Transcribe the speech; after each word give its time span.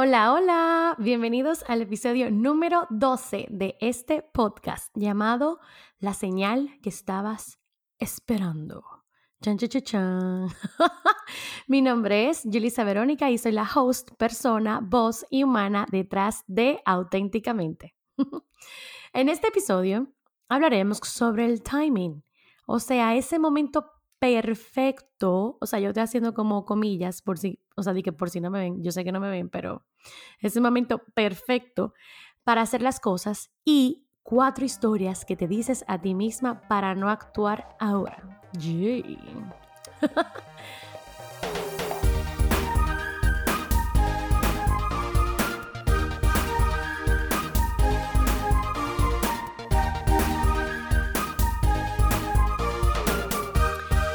Hola, 0.00 0.32
hola, 0.32 0.94
bienvenidos 0.98 1.64
al 1.66 1.82
episodio 1.82 2.30
número 2.30 2.86
12 2.88 3.48
de 3.50 3.76
este 3.80 4.22
podcast 4.22 4.92
llamado 4.94 5.58
La 5.98 6.14
señal 6.14 6.78
que 6.84 6.88
estabas 6.88 7.58
esperando. 7.98 8.84
Chan, 9.42 9.58
chan, 9.58 9.68
chan, 9.68 9.82
chan. 9.82 10.48
Mi 11.66 11.82
nombre 11.82 12.28
es 12.28 12.42
Julissa 12.44 12.84
Verónica 12.84 13.28
y 13.28 13.38
soy 13.38 13.50
la 13.50 13.68
host, 13.74 14.12
persona, 14.12 14.78
voz 14.80 15.26
y 15.30 15.42
humana 15.42 15.84
detrás 15.90 16.44
de 16.46 16.80
Auténticamente. 16.84 17.96
en 19.12 19.28
este 19.28 19.48
episodio 19.48 20.12
hablaremos 20.48 20.98
sobre 20.98 21.44
el 21.44 21.60
timing, 21.60 22.22
o 22.66 22.78
sea, 22.78 23.16
ese 23.16 23.40
momento 23.40 23.97
perfecto, 24.18 25.58
o 25.60 25.66
sea, 25.66 25.78
yo 25.78 25.88
estoy 25.88 26.02
haciendo 26.02 26.34
como 26.34 26.64
comillas 26.64 27.22
por 27.22 27.38
si, 27.38 27.60
o 27.76 27.82
sea, 27.82 27.92
di 27.92 28.02
que 28.02 28.12
por 28.12 28.30
si 28.30 28.40
no 28.40 28.50
me 28.50 28.58
ven, 28.58 28.82
yo 28.82 28.90
sé 28.92 29.04
que 29.04 29.12
no 29.12 29.20
me 29.20 29.30
ven, 29.30 29.48
pero 29.48 29.84
ese 30.40 30.60
momento 30.60 31.02
perfecto 31.14 31.94
para 32.44 32.62
hacer 32.62 32.82
las 32.82 33.00
cosas 33.00 33.50
y 33.64 34.06
cuatro 34.22 34.64
historias 34.64 35.24
que 35.24 35.36
te 35.36 35.46
dices 35.46 35.84
a 35.86 36.00
ti 36.00 36.14
misma 36.14 36.62
para 36.68 36.94
no 36.94 37.08
actuar 37.08 37.76
ahora. 37.78 38.42
Yay. 38.58 39.18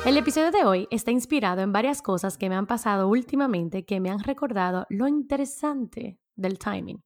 El 0.05 0.17
episodio 0.17 0.51
de 0.51 0.65
hoy 0.65 0.87
está 0.91 1.11
inspirado 1.11 1.61
en 1.61 1.71
varias 1.71 2.01
cosas 2.01 2.37
que 2.37 2.49
me 2.49 2.55
han 2.55 2.67
pasado 2.67 3.07
últimamente 3.07 3.85
que 3.85 4.01
me 4.01 4.09
han 4.09 4.19
recordado 4.19 4.85
lo 4.89 5.07
interesante 5.07 6.19
del 6.35 6.59
timing. 6.59 7.01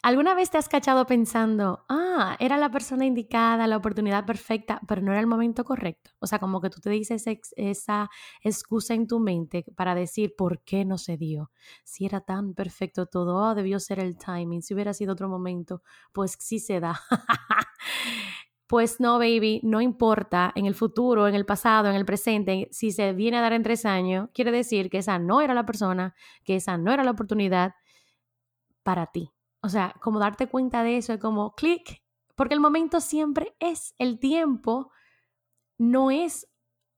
¿Alguna 0.00 0.32
vez 0.32 0.50
te 0.50 0.58
has 0.58 0.68
cachado 0.68 1.04
pensando, 1.06 1.84
ah, 1.88 2.36
era 2.38 2.56
la 2.56 2.70
persona 2.70 3.04
indicada, 3.04 3.66
la 3.66 3.76
oportunidad 3.76 4.24
perfecta, 4.24 4.80
pero 4.86 5.02
no 5.02 5.10
era 5.10 5.20
el 5.20 5.26
momento 5.26 5.64
correcto? 5.64 6.12
O 6.20 6.28
sea, 6.28 6.38
como 6.38 6.60
que 6.60 6.70
tú 6.70 6.80
te 6.80 6.90
dices 6.90 7.24
esa 7.56 8.08
excusa 8.40 8.94
en 8.94 9.08
tu 9.08 9.18
mente 9.18 9.64
para 9.76 9.96
decir 9.96 10.34
por 10.38 10.62
qué 10.62 10.84
no 10.84 10.98
se 10.98 11.16
dio. 11.16 11.50
Si 11.82 12.06
era 12.06 12.20
tan 12.20 12.54
perfecto 12.54 13.06
todo, 13.06 13.38
oh, 13.38 13.56
debió 13.56 13.80
ser 13.80 13.98
el 13.98 14.16
timing. 14.16 14.62
Si 14.62 14.72
hubiera 14.72 14.94
sido 14.94 15.14
otro 15.14 15.28
momento, 15.28 15.82
pues 16.12 16.36
sí 16.38 16.60
se 16.60 16.78
da. 16.78 17.00
Pues 18.66 18.98
no, 18.98 19.18
baby, 19.18 19.60
no 19.62 19.80
importa 19.80 20.52
en 20.56 20.66
el 20.66 20.74
futuro, 20.74 21.28
en 21.28 21.36
el 21.36 21.46
pasado, 21.46 21.88
en 21.88 21.94
el 21.94 22.04
presente, 22.04 22.68
si 22.72 22.90
se 22.90 23.12
viene 23.12 23.36
a 23.36 23.40
dar 23.40 23.52
en 23.52 23.62
tres 23.62 23.86
años, 23.86 24.28
quiere 24.34 24.50
decir 24.50 24.90
que 24.90 24.98
esa 24.98 25.18
no 25.20 25.40
era 25.40 25.54
la 25.54 25.66
persona, 25.66 26.16
que 26.44 26.56
esa 26.56 26.76
no 26.76 26.92
era 26.92 27.04
la 27.04 27.12
oportunidad 27.12 27.74
para 28.82 29.06
ti. 29.06 29.30
O 29.60 29.68
sea, 29.68 29.94
como 30.00 30.18
darte 30.18 30.48
cuenta 30.48 30.82
de 30.82 30.96
eso 30.96 31.12
es 31.12 31.20
como 31.20 31.54
clic, 31.54 32.02
porque 32.34 32.54
el 32.54 32.60
momento 32.60 33.00
siempre 33.00 33.56
es 33.60 33.94
el 33.98 34.18
tiempo, 34.18 34.90
no 35.78 36.10
es 36.10 36.48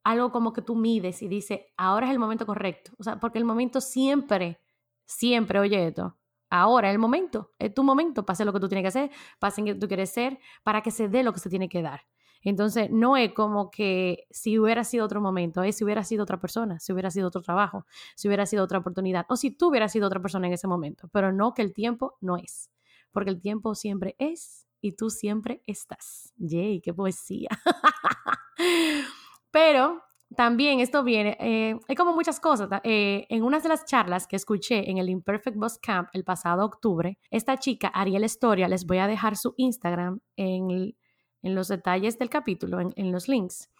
algo 0.05 0.33
como 0.33 0.53
que 0.53 0.63
tú 0.63 0.75
mides 0.75 1.23
y 1.23 1.29
dices, 1.29 1.61
ahora 1.77 2.07
es 2.07 2.13
el 2.13 2.19
momento 2.19 2.47
correcto. 2.47 2.93
O 2.99 3.03
sea, 3.03 3.21
porque 3.21 3.39
el 3.39 3.45
momento 3.45 3.81
siempre, 3.81 4.61
siempre, 5.07 5.59
oye 5.59 5.89
esto, 5.89 6.19
Ahora 6.51 6.89
es 6.89 6.95
el 6.95 6.99
momento, 6.99 7.53
es 7.59 7.75
tu 7.75 7.85
momento, 7.85 8.25
pase 8.25 8.45
lo 8.45 8.53
que 8.53 8.61
tú 8.61 8.69
tienes 8.69 8.85
que 8.85 8.89
hacer, 8.89 9.11
pase 9.39 9.61
lo 9.61 9.67
que 9.67 9.75
tú 9.75 9.89
quieres 9.89 10.11
ser, 10.11 10.39
para 10.63 10.83
que 10.83 10.91
se 10.91 11.09
dé 11.09 11.23
lo 11.23 11.33
que 11.33 11.41
se 11.41 11.51
tiene 11.51 11.69
que 11.69 11.83
dar. 11.83 12.03
Entonces, 12.43 12.89
no 12.91 13.17
es 13.17 13.33
como 13.33 13.71
que 13.71 14.27
si 14.31 14.59
hubiera 14.59 14.85
sido 14.85 15.05
otro 15.05 15.21
momento, 15.21 15.63
es 15.63 15.77
si 15.77 15.85
hubiera 15.85 16.05
sido 16.05 16.23
otra 16.23 16.41
persona, 16.41 16.79
si 16.79 16.93
hubiera 16.93 17.11
sido 17.11 17.29
otro 17.29 17.43
trabajo, 17.43 17.87
si 18.15 18.29
hubiera 18.29 18.47
sido 18.47 18.65
otra 18.65 18.79
oportunidad, 18.79 19.27
o 19.29 19.37
si 19.37 19.51
tú 19.51 19.69
hubieras 19.69 19.93
sido 19.93 20.07
otra 20.07 20.21
persona 20.21 20.47
en 20.47 20.53
ese 20.53 20.69
momento, 20.69 21.09
pero 21.13 21.33
no 21.33 21.55
que 21.55 21.63
el 21.63 21.73
tiempo 21.73 22.17
no 22.21 22.37
es, 22.37 22.71
porque 23.12 23.31
el 23.31 23.41
tiempo 23.41 23.75
siempre 23.75 24.15
es 24.19 24.67
y 24.81 24.93
tú 24.93 25.11
siempre 25.11 25.62
estás. 25.67 26.33
¡Yay! 26.37 26.81
¡Qué 26.81 26.95
poesía! 26.95 27.49
pero 29.51 30.03
también 30.37 30.81
esto 30.81 31.03
viene, 31.05 31.37
eh, 31.41 31.78
hay 31.89 31.97
como 31.97 32.12
muchas 32.12 32.39
cosas. 32.39 32.69
Eh, 32.84 33.27
en 33.31 33.43
una 33.43 33.61
de 33.61 33.69
las 33.69 33.87
charlas 33.87 34.27
que 34.27 34.37
escuché 34.37 34.91
en 34.91 34.99
el 34.99 35.09
Imperfect 35.09 35.56
Boss 35.56 35.78
Camp 35.78 36.11
el 36.12 36.22
pasado 36.25 36.65
octubre, 36.65 37.19
esta 37.31 37.56
chica, 37.56 37.89
Ariel 37.89 38.25
Historia, 38.25 38.69
les 38.69 38.84
voy 38.84 38.99
a 38.99 39.06
dejar 39.06 39.37
su 39.37 39.55
Instagram 39.56 40.21
en, 40.37 40.94
los 41.43 41.69
detalles 41.69 42.19
del 42.19 42.28
capítulo, 42.28 42.78
en, 42.81 43.12
los 43.12 43.27
links. 43.27 43.71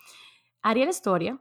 Ariel 0.63 0.89
Historia, 0.89 1.39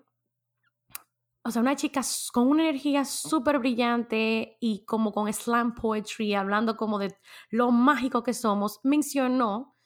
o 1.44 1.52
sea, 1.52 1.62
una 1.62 1.78
chica 1.78 2.02
con 2.34 2.50
una 2.50 2.64
energía 2.64 3.06
súper 3.06 3.60
brillante 3.60 4.58
y 4.60 4.84
como 4.84 5.14
con 5.14 5.32
slam 5.32 5.74
poetry, 5.74 6.34
hablando 6.34 6.76
como 6.76 7.00
de 7.00 7.16
lo 7.50 7.72
mágico 7.72 8.24
que 8.24 8.34
somos, 8.34 8.82
mencionó 8.84 9.77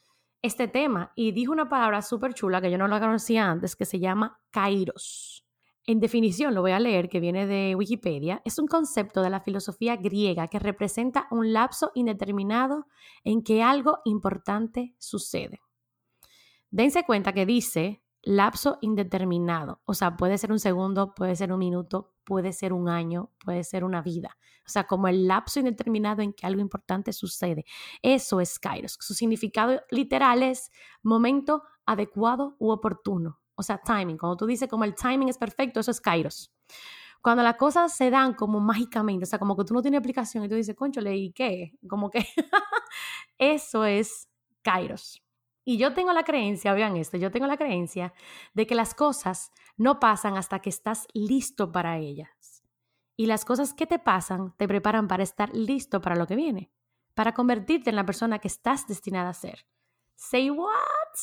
este 0.42 0.68
tema 0.68 1.12
y 1.16 1.32
dijo 1.32 1.52
una 1.52 1.70
palabra 1.70 2.02
súper 2.02 2.34
chula 2.34 2.62
que 2.62 2.72
yo 2.72 2.78
no 2.78 2.88
la 2.88 3.00
conocía 3.00 3.50
antes, 3.50 3.76
que 3.76 3.86
se 3.86 4.00
llama 4.00 4.40
kairos. 4.50 5.46
En 5.86 6.00
definición, 6.00 6.54
lo 6.54 6.62
voy 6.62 6.72
a 6.72 6.80
leer, 6.80 7.10
que 7.10 7.20
viene 7.20 7.48
de 7.48 7.76
Wikipedia, 7.76 8.42
es 8.46 8.60
un 8.60 8.68
concepto 8.68 9.22
de 9.22 9.32
la 9.32 9.42
filosofía 9.42 9.96
griega 9.96 10.48
que 10.48 10.60
representa 10.60 11.28
un 11.32 11.54
lapso 11.54 11.92
indeterminado 11.96 12.86
en 13.24 13.42
que 13.42 13.64
algo 13.64 14.00
importante 14.06 14.96
sucede. 15.00 15.60
Dense 16.70 17.04
cuenta 17.04 17.34
que 17.34 17.46
dice 17.46 18.04
lapso 18.24 18.78
indeterminado, 18.82 19.82
o 19.86 19.94
sea, 19.94 20.16
puede 20.16 20.38
ser 20.38 20.52
un 20.52 20.60
segundo, 20.60 21.14
puede 21.14 21.36
ser 21.36 21.52
un 21.52 21.60
minuto, 21.60 22.14
puede 22.24 22.54
ser 22.54 22.74
un 22.74 22.88
año, 22.88 23.32
puede 23.44 23.64
ser 23.64 23.84
una 23.84 24.02
vida. 24.02 24.38
O 24.66 24.70
sea, 24.70 24.86
como 24.86 25.08
el 25.08 25.28
lapso 25.28 25.60
indeterminado 25.60 26.22
en 26.22 26.34
que 26.34 26.46
algo 26.46 26.62
importante 26.62 27.14
sucede. 27.14 27.66
Eso 28.02 28.40
es 28.40 28.60
kairos. 28.60 28.98
Su 29.00 29.14
significado 29.14 29.82
literal 29.90 30.44
es 30.44 30.72
momento 31.02 31.64
adecuado 31.86 32.56
u 32.60 32.70
oportuno. 32.70 33.40
O 33.56 33.64
sea, 33.64 33.80
timing. 33.80 34.18
Cuando 34.18 34.38
tú 34.38 34.46
dices 34.46 34.70
como 34.70 34.84
el 34.84 34.96
timing 34.96 35.30
es 35.30 35.38
perfecto, 35.38 35.80
eso 35.80 35.92
es 35.92 36.00
kairos. 36.00 36.54
Cuando 37.22 37.44
las 37.44 37.56
cosas 37.56 37.96
se 37.96 38.10
dan 38.10 38.34
como 38.34 38.60
mágicamente, 38.60 39.24
o 39.24 39.28
sea, 39.28 39.40
como 39.40 39.56
que 39.56 39.64
tú 39.64 39.74
no 39.74 39.82
tienes 39.82 40.00
aplicación 40.00 40.44
y 40.44 40.50
tú 40.50 40.56
dices, 40.56 40.76
concho, 40.76 41.02
¿y 41.02 41.32
qué? 41.34 41.74
Como 41.88 42.10
que 42.10 42.26
eso 43.38 43.86
es 43.86 44.28
kairos. 44.64 45.22
Y 45.64 45.78
yo 45.78 45.94
tengo 45.94 46.12
la 46.12 46.24
creencia, 46.24 46.74
vean 46.74 46.98
esto, 46.98 47.18
yo 47.18 47.32
tengo 47.32 47.48
la 47.48 47.58
creencia 47.58 48.14
de 48.54 48.66
que 48.66 48.76
las 48.76 48.96
cosas 48.96 49.52
no 49.78 50.00
pasan 50.00 50.38
hasta 50.38 50.60
que 50.60 50.70
estás 50.70 51.08
listo 51.14 51.72
para 51.72 51.98
ellas. 51.98 52.64
Y 53.16 53.28
las 53.28 53.46
cosas 53.46 53.74
que 53.74 53.86
te 53.86 54.00
pasan 54.00 54.56
te 54.58 54.68
preparan 54.68 55.08
para 55.08 55.24
estar 55.24 55.54
listo 55.54 56.02
para 56.02 56.16
lo 56.16 56.26
que 56.26 56.36
viene, 56.36 56.72
para 57.14 57.34
convertirte 57.34 57.92
en 57.92 57.96
la 57.96 58.06
persona 58.06 58.40
que 58.40 58.48
estás 58.48 58.88
destinada 58.88 59.30
a 59.30 59.34
ser. 59.34 59.68
Say 60.16 60.50
what? 60.50 60.68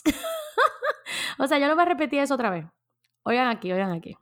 o 1.39 1.47
sea, 1.47 1.59
yo 1.59 1.67
no 1.67 1.75
voy 1.75 1.83
a 1.83 1.89
repetir 1.89 2.21
eso 2.21 2.35
otra 2.35 2.51
vez. 2.51 2.67
Oigan 3.25 3.49
aquí, 3.49 3.73
oigan 3.73 3.91
aquí. 3.91 4.17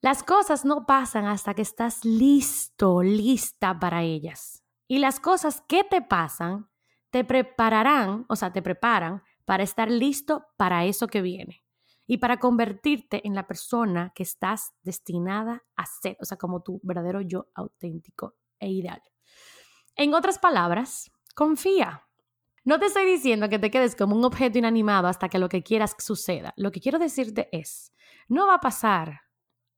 Las 0.00 0.22
cosas 0.22 0.64
no 0.64 0.86
pasan 0.86 1.26
hasta 1.26 1.52
que 1.54 1.62
estás 1.62 2.04
listo, 2.04 3.02
lista 3.02 3.78
para 3.78 4.02
ellas. 4.02 4.64
Y 4.88 4.98
las 4.98 5.20
cosas 5.20 5.62
que 5.68 5.84
te 5.84 6.00
pasan 6.00 6.69
te 7.10 7.24
prepararán, 7.24 8.24
o 8.28 8.36
sea, 8.36 8.52
te 8.52 8.62
preparan 8.62 9.22
para 9.44 9.62
estar 9.62 9.90
listo 9.90 10.46
para 10.56 10.84
eso 10.84 11.08
que 11.08 11.22
viene 11.22 11.64
y 12.06 12.18
para 12.18 12.38
convertirte 12.38 13.26
en 13.26 13.34
la 13.34 13.46
persona 13.46 14.12
que 14.14 14.22
estás 14.22 14.72
destinada 14.82 15.64
a 15.76 15.86
ser, 15.86 16.16
o 16.20 16.24
sea, 16.24 16.36
como 16.36 16.62
tu 16.62 16.80
verdadero 16.82 17.20
yo 17.20 17.48
auténtico 17.54 18.36
e 18.58 18.68
ideal. 18.70 19.02
En 19.96 20.14
otras 20.14 20.38
palabras, 20.38 21.10
confía. 21.34 22.06
No 22.64 22.78
te 22.78 22.86
estoy 22.86 23.06
diciendo 23.06 23.48
que 23.48 23.58
te 23.58 23.70
quedes 23.70 23.96
como 23.96 24.16
un 24.16 24.24
objeto 24.24 24.58
inanimado 24.58 25.08
hasta 25.08 25.28
que 25.28 25.38
lo 25.38 25.48
que 25.48 25.62
quieras 25.62 25.96
suceda. 25.98 26.52
Lo 26.56 26.70
que 26.70 26.80
quiero 26.80 26.98
decirte 26.98 27.48
es, 27.52 27.92
no 28.28 28.46
va 28.46 28.54
a 28.54 28.60
pasar 28.60 29.20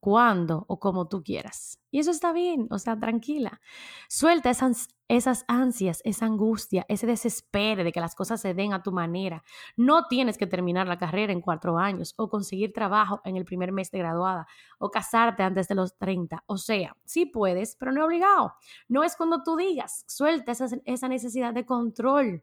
cuando 0.03 0.65
o 0.67 0.81
como 0.81 1.07
tú 1.07 1.23
quieras. 1.23 1.79
Y 1.93 2.01
eso 2.01 2.11
está 2.11 2.33
bien, 2.33 2.67
o 2.71 2.79
sea, 2.81 2.99
tranquila. 2.99 3.61
Suelta 4.09 4.51
esas, 4.51 4.89
esas 5.07 5.45
ansias, 5.47 6.01
esa 6.03 6.27
angustia, 6.27 6.85
ese 6.89 7.07
desespero 7.07 7.85
de 7.85 7.93
que 7.93 8.01
las 8.01 8.17
cosas 8.17 8.41
se 8.41 8.53
den 8.53 8.73
a 8.73 8.83
tu 8.83 8.91
manera. 8.91 9.45
No 9.77 10.09
tienes 10.09 10.39
que 10.39 10.49
terminar 10.49 10.89
la 10.89 10.99
carrera 10.99 11.33
en 11.33 11.41
cuatro 11.41 11.79
años 11.79 12.15
o 12.17 12.29
conseguir 12.29 12.73
trabajo 12.73 13.21
en 13.25 13.37
el 13.37 13.45
primer 13.45 13.71
mes 13.71 13.93
de 13.93 13.99
graduada 13.99 14.49
o 14.81 14.91
casarte 14.91 15.45
antes 15.45 15.69
de 15.69 15.77
los 15.77 15.97
30. 15.97 16.43
O 16.47 16.57
sea, 16.57 16.97
sí 17.05 17.27
puedes, 17.27 17.77
pero 17.77 17.93
no 17.93 18.05
obligado. 18.05 18.55
No 18.89 19.05
es 19.05 19.15
cuando 19.15 19.45
tú 19.45 19.55
digas, 19.55 20.03
suelta 20.09 20.51
esa, 20.51 20.67
esa 20.85 21.07
necesidad 21.07 21.55
de 21.55 21.65
control. 21.65 22.43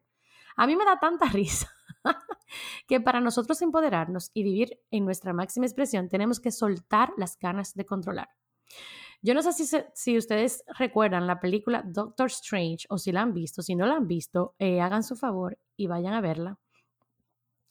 A 0.59 0.67
mí 0.67 0.75
me 0.75 0.83
da 0.83 1.00
tanta 1.00 1.27
risa 1.27 1.73
que 2.88 3.00
para 3.00 3.21
nosotros 3.21 3.61
empoderarnos 3.61 4.29
y 4.33 4.44
vivir 4.44 4.77
en 4.91 5.06
nuestra 5.06 5.31
máxima 5.31 5.65
expresión 5.65 6.09
tenemos 6.09 6.41
que 6.41 6.51
soltar 6.51 7.13
las 7.15 7.39
ganas 7.39 7.75
de 7.75 7.85
controlar. 7.85 8.27
Yo 9.21 9.33
no 9.33 9.41
sé 9.41 9.53
si, 9.53 9.65
si 9.94 10.17
ustedes 10.17 10.65
recuerdan 10.77 11.27
la 11.27 11.39
película 11.39 11.81
Doctor 11.85 12.27
Strange 12.27 12.88
o 12.89 12.97
si 12.97 13.13
la 13.13 13.21
han 13.21 13.33
visto. 13.33 13.61
Si 13.61 13.73
no 13.73 13.85
la 13.85 13.95
han 13.95 14.07
visto, 14.07 14.53
eh, 14.59 14.81
hagan 14.81 15.03
su 15.03 15.15
favor 15.15 15.57
y 15.77 15.88
vayan 15.88 16.11
a 16.13 16.19
verla. 16.19 16.59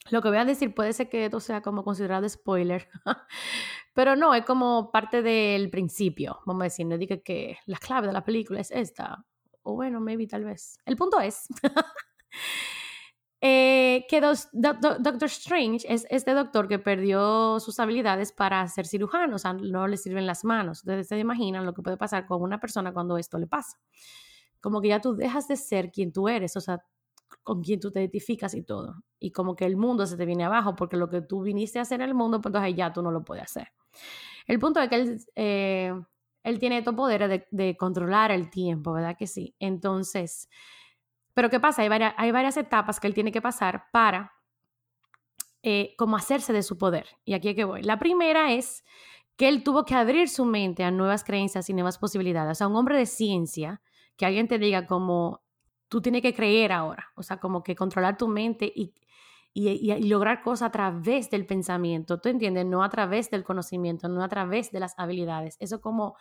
Lo 0.09 0.23
que 0.23 0.29
voy 0.29 0.39
a 0.39 0.45
decir 0.45 0.73
puede 0.73 0.93
ser 0.93 1.09
que 1.09 1.25
esto 1.25 1.39
sea 1.39 1.61
como 1.61 1.83
considerado 1.83 2.27
spoiler, 2.27 2.89
pero 3.93 4.15
no, 4.15 4.33
es 4.33 4.45
como 4.45 4.91
parte 4.91 5.21
del 5.21 5.69
principio, 5.69 6.39
vamos 6.47 6.61
a 6.61 6.63
decir, 6.63 6.87
no 6.87 6.97
diga 6.97 7.17
que 7.17 7.59
la 7.67 7.77
clave 7.77 8.07
de 8.07 8.13
la 8.13 8.23
película 8.23 8.61
es 8.61 8.71
esta, 8.71 9.23
o 9.61 9.75
bueno, 9.75 9.99
maybe 9.99 10.25
tal 10.25 10.45
vez. 10.45 10.79
El 10.85 10.95
punto 10.95 11.19
es 11.19 11.47
eh, 13.41 14.05
que 14.09 14.19
Doctor 14.19 15.27
Strange 15.27 15.85
es 15.87 16.05
este 16.09 16.33
doctor 16.33 16.67
que 16.67 16.77
perdió 16.77 17.59
sus 17.61 17.79
habilidades 17.79 18.33
para 18.33 18.67
ser 18.67 18.85
cirujano, 18.85 19.37
o 19.37 19.39
sea, 19.39 19.53
no 19.53 19.87
le 19.87 19.95
sirven 19.95 20.27
las 20.27 20.43
manos. 20.43 20.79
Ustedes 20.79 21.07
se 21.07 21.17
imaginan 21.17 21.65
lo 21.65 21.73
que 21.73 21.81
puede 21.81 21.95
pasar 21.95 22.25
con 22.25 22.41
una 22.41 22.59
persona 22.59 22.93
cuando 22.93 23.17
esto 23.17 23.37
le 23.37 23.47
pasa. 23.47 23.79
Como 24.59 24.81
que 24.81 24.89
ya 24.89 24.99
tú 24.99 25.15
dejas 25.15 25.47
de 25.47 25.55
ser 25.55 25.89
quien 25.89 26.11
tú 26.11 26.27
eres, 26.27 26.57
o 26.57 26.61
sea, 26.61 26.83
con 27.43 27.61
quien 27.61 27.79
tú 27.79 27.91
te 27.91 28.01
identificas 28.01 28.53
y 28.55 28.63
todo. 28.63 29.03
Y 29.19 29.31
como 29.31 29.55
que 29.55 29.65
el 29.65 29.77
mundo 29.77 30.05
se 30.05 30.17
te 30.17 30.25
viene 30.25 30.43
abajo 30.43 30.75
porque 30.75 30.97
lo 30.97 31.09
que 31.09 31.21
tú 31.21 31.41
viniste 31.41 31.79
a 31.79 31.83
hacer 31.83 32.01
en 32.01 32.09
el 32.09 32.15
mundo, 32.15 32.41
pues 32.41 32.53
entonces 32.53 32.75
ya 32.75 32.91
tú 32.91 33.01
no 33.01 33.11
lo 33.11 33.23
puedes 33.23 33.45
hacer. 33.45 33.69
El 34.47 34.59
punto 34.59 34.81
es 34.81 34.89
que 34.89 34.95
él, 34.95 35.21
eh, 35.35 35.93
él 36.43 36.59
tiene 36.59 36.79
estos 36.79 36.95
poderes 36.95 37.29
de, 37.29 37.47
de, 37.51 37.77
controlar 37.77 38.31
el 38.31 38.49
tiempo, 38.49 38.91
¿verdad 38.91 39.15
que 39.17 39.27
sí? 39.27 39.55
Entonces, 39.59 40.49
pero 41.39 41.49
¿qué 41.49 41.61
pasa? 41.61 41.83
Hay 41.83 41.87
varias, 41.87 42.13
hay 42.17 42.33
varias 42.33 42.57
etapas 42.57 42.99
que 42.99 43.07
él 43.07 43.13
tiene 43.13 43.31
que 43.31 43.41
pasar 43.41 43.85
para 43.93 44.33
eh, 45.63 45.95
como 45.97 46.17
hacerse 46.17 46.51
de 46.51 46.63
su 46.63 46.77
poder. 46.77 47.05
Y 47.23 47.33
aquí 47.33 47.47
es 47.47 47.55
que 47.55 47.63
voy. 47.63 47.81
La 47.81 47.97
primera 47.97 48.51
es 48.51 48.83
que 49.37 49.47
él 49.47 49.63
tuvo 49.63 49.85
que 49.85 49.95
abrir 49.95 50.27
su 50.27 50.43
mente 50.43 50.83
a 50.83 50.91
nuevas 50.91 51.23
creencias 51.23 51.69
y 51.69 51.73
nuevas 51.73 51.97
posibilidades. 51.97 52.51
O 52.51 52.55
sea, 52.55 52.67
un 52.67 52.75
hombre 52.75 52.97
de 52.97 53.05
ciencia, 53.05 53.81
que 54.17 54.25
alguien 54.25 54.49
te 54.49 54.57
diga 54.57 54.85
como, 54.85 55.39
tú 55.87 56.01
tienes 56.01 56.23
que 56.23 56.33
creer 56.33 56.73
ahora, 56.73 57.07
o 57.15 57.23
sea, 57.23 57.37
como 57.37 57.63
que 57.63 57.73
controlar 57.73 58.17
tu 58.17 58.27
mente 58.27 58.69
y, 58.75 58.93
y, 59.53 60.09
lograr 60.09 60.41
cosas 60.41 60.67
a 60.67 60.71
través 60.73 61.29
del 61.29 61.45
pensamiento, 61.45 62.19
¿tú 62.19 62.27
entiendes? 62.27 62.65
No 62.65 62.83
a 62.83 62.89
través 62.89 63.31
del 63.31 63.45
conocimiento, 63.45 64.09
no 64.09 64.21
a 64.25 64.27
través 64.27 64.73
de 64.73 64.81
las 64.81 64.93
habilidades. 64.97 65.55
Eso 65.61 65.79
como 65.79 66.17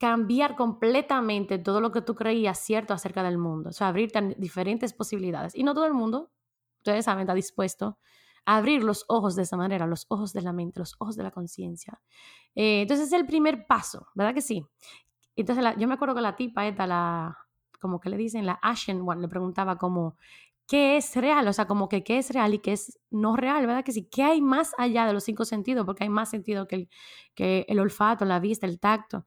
cambiar 0.00 0.56
completamente 0.56 1.58
todo 1.58 1.82
lo 1.82 1.92
que 1.92 2.00
tú 2.00 2.14
creías 2.14 2.58
cierto 2.58 2.94
acerca 2.94 3.22
del 3.22 3.36
mundo, 3.36 3.68
o 3.68 3.72
sea, 3.72 3.88
abrirte 3.88 4.34
diferentes 4.38 4.94
posibilidades. 4.94 5.54
Y 5.54 5.62
no 5.62 5.74
todo 5.74 5.84
el 5.84 5.92
mundo, 5.92 6.30
ustedes 6.78 7.04
saben, 7.04 7.20
está 7.20 7.34
dispuesto 7.34 7.98
a 8.46 8.56
abrir 8.56 8.82
los 8.82 9.04
ojos 9.08 9.36
de 9.36 9.42
esa 9.42 9.58
manera, 9.58 9.86
los 9.86 10.06
ojos 10.08 10.32
de 10.32 10.40
la 10.40 10.54
mente, 10.54 10.80
los 10.80 10.96
ojos 11.00 11.16
de 11.16 11.22
la 11.22 11.30
conciencia. 11.30 12.00
Eh, 12.54 12.80
entonces 12.80 13.08
es 13.08 13.12
el 13.12 13.26
primer 13.26 13.66
paso, 13.66 14.06
¿verdad 14.14 14.32
que 14.32 14.40
sí? 14.40 14.64
Entonces 15.36 15.62
yo 15.76 15.86
me 15.86 15.92
acuerdo 15.92 16.14
que 16.14 16.22
la 16.22 16.34
tipa 16.34 16.66
esta, 16.66 16.86
la, 16.86 17.36
como 17.78 18.00
que 18.00 18.08
le 18.08 18.16
dicen, 18.16 18.46
la 18.46 18.58
Ashen 18.62 19.02
One, 19.06 19.20
le 19.20 19.28
preguntaba 19.28 19.76
como, 19.76 20.16
¿qué 20.70 20.96
es 20.96 21.16
real? 21.16 21.48
O 21.48 21.52
sea, 21.52 21.66
como 21.66 21.88
que 21.88 22.04
qué 22.04 22.18
es 22.18 22.30
real 22.30 22.54
y 22.54 22.60
qué 22.60 22.70
es 22.74 22.96
no 23.10 23.34
real, 23.34 23.66
¿verdad? 23.66 23.82
Que 23.82 23.90
sí, 23.90 24.04
¿qué 24.08 24.22
hay 24.22 24.40
más 24.40 24.72
allá 24.78 25.04
de 25.04 25.12
los 25.12 25.24
cinco 25.24 25.44
sentidos? 25.44 25.84
Porque 25.84 26.04
hay 26.04 26.10
más 26.10 26.30
sentido 26.30 26.68
que 26.68 26.76
el, 26.76 26.88
que 27.34 27.66
el 27.68 27.80
olfato, 27.80 28.24
la 28.24 28.38
vista, 28.38 28.68
el 28.68 28.78
tacto. 28.78 29.26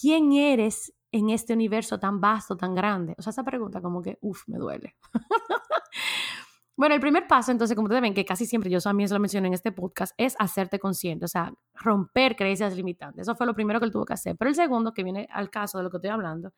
¿Quién 0.00 0.32
eres 0.32 0.94
en 1.10 1.30
este 1.30 1.54
universo 1.54 1.98
tan 1.98 2.20
vasto, 2.20 2.56
tan 2.56 2.76
grande? 2.76 3.16
O 3.18 3.22
sea, 3.22 3.32
esa 3.32 3.42
pregunta 3.42 3.80
como 3.80 4.00
que, 4.00 4.16
uff, 4.20 4.44
me 4.46 4.58
duele. 4.58 4.94
bueno, 6.76 6.94
el 6.94 7.00
primer 7.00 7.26
paso, 7.26 7.50
entonces, 7.50 7.74
como 7.74 7.86
ustedes 7.86 8.02
ven, 8.02 8.14
que 8.14 8.24
casi 8.24 8.46
siempre 8.46 8.70
yo 8.70 8.78
también 8.78 9.08
se 9.08 9.14
lo 9.14 9.18
menciono 9.18 9.48
en 9.48 9.54
este 9.54 9.72
podcast, 9.72 10.14
es 10.16 10.36
hacerte 10.38 10.78
consciente, 10.78 11.24
o 11.24 11.28
sea, 11.28 11.52
romper 11.74 12.36
creencias 12.36 12.76
limitantes. 12.76 13.22
Eso 13.22 13.34
fue 13.34 13.46
lo 13.46 13.54
primero 13.54 13.80
que 13.80 13.86
él 13.86 13.92
tuvo 13.92 14.04
que 14.04 14.14
hacer. 14.14 14.36
Pero 14.38 14.50
el 14.50 14.54
segundo, 14.54 14.94
que 14.94 15.02
viene 15.02 15.26
al 15.32 15.50
caso 15.50 15.78
de 15.78 15.84
lo 15.84 15.90
que 15.90 15.96
estoy 15.96 16.10
hablando, 16.10 16.52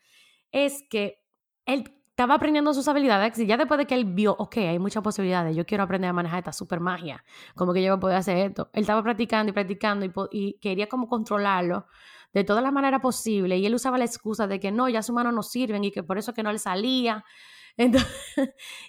es 0.52 0.84
que 0.90 1.22
él 1.64 1.97
estaba 2.18 2.34
aprendiendo 2.34 2.74
sus 2.74 2.88
habilidades 2.88 3.38
y 3.38 3.46
ya 3.46 3.56
después 3.56 3.78
de 3.78 3.86
que 3.86 3.94
él 3.94 4.04
vio, 4.04 4.34
ok, 4.36 4.56
hay 4.56 4.80
muchas 4.80 5.04
posibilidades, 5.04 5.54
yo 5.54 5.64
quiero 5.64 5.84
aprender 5.84 6.10
a 6.10 6.12
manejar 6.12 6.40
esta 6.40 6.52
super 6.52 6.80
magia, 6.80 7.24
como 7.54 7.72
que 7.72 7.80
yo 7.80 7.92
voy 7.92 7.96
a 7.96 8.00
poder 8.00 8.16
hacer 8.16 8.38
esto. 8.38 8.70
Él 8.72 8.80
estaba 8.80 9.04
practicando 9.04 9.50
y 9.50 9.52
practicando 9.52 10.04
y, 10.32 10.58
quería 10.58 10.88
como 10.88 11.06
controlarlo 11.06 11.86
de 12.32 12.42
todas 12.42 12.64
las 12.64 12.72
maneras 12.72 13.00
posibles 13.00 13.60
y 13.60 13.66
él 13.66 13.72
usaba 13.72 13.98
la 13.98 14.04
excusa 14.04 14.48
de 14.48 14.58
que 14.58 14.72
no, 14.72 14.88
ya 14.88 15.00
sus 15.00 15.14
manos 15.14 15.32
no 15.32 15.44
sirven 15.44 15.84
y 15.84 15.92
que 15.92 16.02
por 16.02 16.18
eso 16.18 16.34
que 16.34 16.42
no 16.42 16.50
le 16.50 16.58
salía. 16.58 17.24
Entonces, 17.76 18.10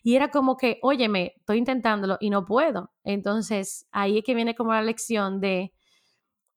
y 0.01 0.15
era 0.15 0.31
como 0.31 0.57
que, 0.57 0.79
óyeme, 0.81 1.33
estoy 1.37 1.59
intentándolo 1.59 2.17
y 2.19 2.31
no 2.31 2.45
puedo. 2.45 2.93
Entonces, 3.03 3.85
ahí 3.91 4.17
es 4.17 4.23
que 4.23 4.33
viene 4.33 4.55
como 4.55 4.73
la 4.73 4.81
lección 4.81 5.39
de 5.39 5.71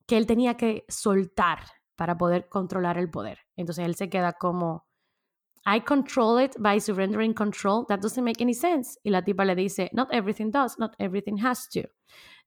que 0.07 0.17
él 0.17 0.27
tenía 0.27 0.57
que 0.57 0.87
soltar 0.89 1.59
para 1.97 2.17
poder 2.17 2.49
controlar 2.49 2.97
el 2.97 3.11
poder. 3.11 3.41
Entonces, 3.57 3.85
él 3.85 3.95
se 3.95 4.09
queda 4.09 4.33
como 4.33 4.87
I 5.65 5.81
control 5.81 6.39
it 6.39 6.57
by 6.59 6.81
surrendering 6.81 7.35
control. 7.35 7.85
That 7.89 8.01
doesn't 8.01 8.25
make 8.25 8.43
any 8.43 8.55
sense. 8.55 8.99
Y 9.05 9.11
la 9.11 9.23
tipa 9.23 9.45
le 9.45 9.55
dice, 9.55 9.91
not 9.93 10.13
everything 10.13 10.51
does, 10.51 10.79
not 10.79 10.95
everything 10.99 11.39
has 11.39 11.69
to. 11.71 11.83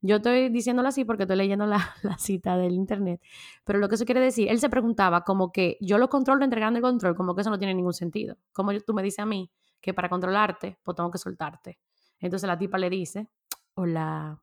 Yo 0.01 0.17
estoy 0.17 0.49
diciéndolo 0.49 0.89
así 0.89 1.05
porque 1.05 1.23
estoy 1.23 1.37
leyendo 1.37 1.65
la, 1.65 1.95
la, 2.03 2.17
cita 2.17 2.57
del 2.57 2.73
internet. 2.73 3.21
Pero 3.63 3.79
lo 3.79 3.87
que 3.87 3.95
eso 3.95 4.05
quiere 4.05 4.21
decir, 4.21 4.49
él 4.49 4.59
se 4.59 4.69
preguntaba 4.69 5.23
como 5.23 5.51
que 5.51 5.77
yo 5.81 5.97
lo 5.97 6.09
controlo 6.09 6.43
entregando 6.43 6.77
el 6.77 6.83
control, 6.83 7.15
como 7.15 7.33
que 7.33 7.41
eso 7.41 7.49
no 7.49 7.57
tiene 7.57 7.73
ningún 7.73 7.93
sentido. 7.93 8.37
Como 8.51 8.77
tú 8.81 8.93
me 8.93 9.01
dices 9.01 9.19
a 9.19 9.25
mí 9.25 9.49
que 9.81 9.93
para 9.93 10.09
controlarte, 10.09 10.77
pues 10.83 10.95
tengo 10.95 11.09
que 11.09 11.17
soltarte. 11.17 11.79
Entonces 12.19 12.47
la 12.47 12.57
tipa 12.57 12.77
le 12.77 12.89
dice, 12.89 13.29
o 13.75 13.85
la 13.85 14.39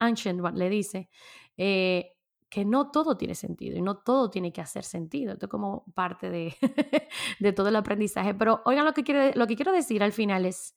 Ancient 0.00 0.40
One 0.40 0.58
le 0.58 0.68
dice, 0.68 1.08
eh, 1.56 2.17
que 2.48 2.64
no 2.64 2.90
todo 2.90 3.16
tiene 3.16 3.34
sentido 3.34 3.76
y 3.76 3.82
no 3.82 3.98
todo 3.98 4.30
tiene 4.30 4.52
que 4.52 4.60
hacer 4.60 4.84
sentido. 4.84 5.34
Esto 5.34 5.46
es 5.46 5.50
como 5.50 5.84
parte 5.94 6.30
de, 6.30 6.54
de 7.40 7.52
todo 7.52 7.68
el 7.68 7.76
aprendizaje. 7.76 8.34
Pero 8.34 8.62
oigan 8.64 8.84
lo 8.84 8.94
que, 8.94 9.04
quiero, 9.04 9.34
lo 9.34 9.46
que 9.46 9.56
quiero 9.56 9.72
decir 9.72 10.02
al 10.02 10.12
final 10.12 10.46
es, 10.46 10.74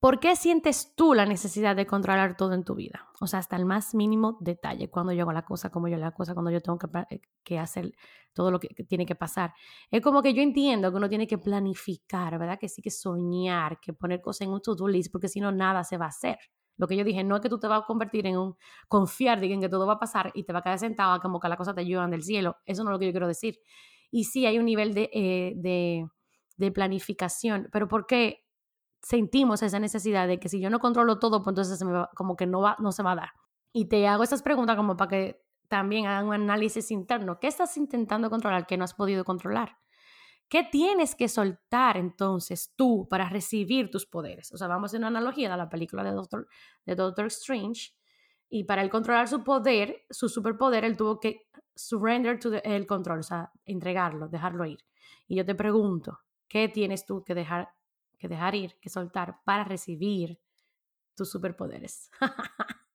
¿por 0.00 0.20
qué 0.20 0.36
sientes 0.36 0.94
tú 0.94 1.14
la 1.14 1.24
necesidad 1.24 1.74
de 1.74 1.86
controlar 1.86 2.36
todo 2.36 2.52
en 2.52 2.64
tu 2.64 2.74
vida? 2.74 3.08
O 3.20 3.26
sea, 3.26 3.38
hasta 3.38 3.56
el 3.56 3.64
más 3.64 3.94
mínimo 3.94 4.36
detalle, 4.40 4.90
cuando 4.90 5.12
yo 5.12 5.22
hago 5.22 5.32
la 5.32 5.46
cosa, 5.46 5.70
como 5.70 5.88
yo 5.88 5.96
la 5.96 6.12
cosa, 6.12 6.34
cuando 6.34 6.50
yo 6.50 6.60
tengo 6.60 6.78
que, 6.78 6.88
eh, 7.10 7.20
que 7.42 7.58
hacer 7.58 7.92
todo 8.34 8.50
lo 8.50 8.60
que 8.60 8.68
tiene 8.84 9.06
que 9.06 9.14
pasar. 9.14 9.54
Es 9.90 10.02
como 10.02 10.20
que 10.20 10.34
yo 10.34 10.42
entiendo 10.42 10.90
que 10.90 10.98
uno 10.98 11.08
tiene 11.08 11.26
que 11.26 11.38
planificar, 11.38 12.38
¿verdad? 12.38 12.58
Que 12.58 12.68
sí 12.68 12.82
que 12.82 12.90
soñar, 12.90 13.80
que 13.80 13.94
poner 13.94 14.20
cosas 14.20 14.42
en 14.42 14.52
un 14.52 14.60
to-do 14.60 14.86
list, 14.86 15.10
porque 15.10 15.28
si 15.28 15.40
no, 15.40 15.50
nada 15.52 15.84
se 15.84 15.96
va 15.96 16.04
a 16.04 16.08
hacer. 16.08 16.38
Lo 16.76 16.86
que 16.86 16.96
yo 16.96 17.04
dije, 17.04 17.24
no 17.24 17.36
es 17.36 17.42
que 17.42 17.48
tú 17.48 17.58
te 17.58 17.66
vas 17.68 17.82
a 17.82 17.86
convertir 17.86 18.26
en 18.26 18.36
un 18.36 18.56
confiar 18.88 19.40
de 19.40 19.48
que 19.48 19.68
todo 19.68 19.86
va 19.86 19.94
a 19.94 19.98
pasar 19.98 20.30
y 20.34 20.44
te 20.44 20.52
va 20.52 20.60
a 20.60 20.62
quedar 20.62 20.78
sentado 20.78 21.20
como 21.20 21.40
que 21.40 21.48
las 21.48 21.56
cosas 21.56 21.74
te 21.74 21.80
ayudan 21.80 22.10
del 22.10 22.22
cielo. 22.22 22.56
Eso 22.66 22.84
no 22.84 22.90
es 22.90 22.94
lo 22.94 22.98
que 22.98 23.06
yo 23.06 23.12
quiero 23.12 23.28
decir. 23.28 23.58
Y 24.10 24.24
sí, 24.24 24.46
hay 24.46 24.58
un 24.58 24.64
nivel 24.64 24.94
de, 24.94 25.10
eh, 25.12 26.08
de, 26.56 26.70
planificación, 26.72 27.68
pero 27.72 27.88
¿por 27.88 28.06
qué 28.06 28.44
sentimos 29.02 29.62
esa 29.62 29.78
necesidad 29.78 30.26
de 30.26 30.38
que 30.38 30.48
si 30.48 30.60
yo 30.60 30.70
no 30.70 30.78
controlo 30.78 31.18
todo, 31.18 31.42
pues 31.42 31.52
entonces 31.52 31.86
va, 31.86 32.10
como 32.14 32.36
que 32.36 32.46
no, 32.46 32.60
va, 32.60 32.76
no 32.78 32.92
se 32.92 33.02
va 33.02 33.12
a 33.12 33.16
dar? 33.16 33.30
Y 33.72 33.86
te 33.86 34.06
hago 34.08 34.22
esas 34.22 34.42
preguntas 34.42 34.76
como 34.76 34.96
para 34.96 35.08
que 35.08 35.42
también 35.68 36.06
hagan 36.06 36.26
un 36.26 36.34
análisis 36.34 36.90
interno. 36.90 37.38
¿Qué 37.40 37.46
estás 37.46 37.76
intentando 37.76 38.30
controlar 38.30 38.66
que 38.66 38.76
no 38.76 38.84
has 38.84 38.94
podido 38.94 39.24
controlar? 39.24 39.78
¿Qué 40.48 40.62
tienes 40.62 41.16
que 41.16 41.28
soltar 41.28 41.96
entonces 41.96 42.72
tú 42.76 43.08
para 43.08 43.28
recibir 43.28 43.90
tus 43.90 44.06
poderes? 44.06 44.52
O 44.52 44.56
sea, 44.56 44.68
vamos 44.68 44.84
a 44.84 44.90
hacer 44.90 45.00
una 45.00 45.08
analogía 45.08 45.50
de 45.50 45.56
la 45.56 45.68
película 45.68 46.04
de 46.04 46.12
Doctor, 46.12 46.46
de 46.84 46.94
Doctor 46.94 47.26
Strange. 47.26 47.92
Y 48.48 48.62
para 48.62 48.82
él 48.82 48.90
controlar 48.90 49.26
su 49.26 49.42
poder, 49.42 50.04
su 50.08 50.28
superpoder, 50.28 50.84
él 50.84 50.96
tuvo 50.96 51.18
que 51.18 51.48
surrender 51.74 52.38
to 52.38 52.54
el 52.62 52.86
control, 52.86 53.20
o 53.20 53.22
sea, 53.24 53.50
entregarlo, 53.64 54.28
dejarlo 54.28 54.64
ir. 54.64 54.78
Y 55.26 55.34
yo 55.34 55.44
te 55.44 55.56
pregunto, 55.56 56.20
¿qué 56.46 56.68
tienes 56.68 57.04
tú 57.04 57.24
que 57.24 57.34
dejar, 57.34 57.70
que 58.16 58.28
dejar 58.28 58.54
ir, 58.54 58.76
que 58.80 58.88
soltar 58.88 59.40
para 59.44 59.64
recibir 59.64 60.40
tus 61.16 61.28
superpoderes? 61.28 62.08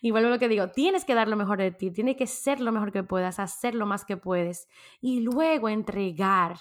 y 0.00 0.12
vuelvo 0.12 0.28
a 0.28 0.30
lo 0.32 0.38
que 0.38 0.48
digo, 0.48 0.70
tienes 0.70 1.04
que 1.04 1.14
dar 1.16 1.26
lo 1.26 1.36
mejor 1.36 1.58
de 1.58 1.72
ti, 1.72 1.90
tienes 1.90 2.16
que 2.16 2.28
ser 2.28 2.60
lo 2.60 2.70
mejor 2.70 2.92
que 2.92 3.02
puedas, 3.02 3.40
hacer 3.40 3.74
lo 3.74 3.86
más 3.86 4.04
que 4.04 4.16
puedes 4.16 4.68
y 5.00 5.20
luego 5.20 5.68
entregar 5.68 6.58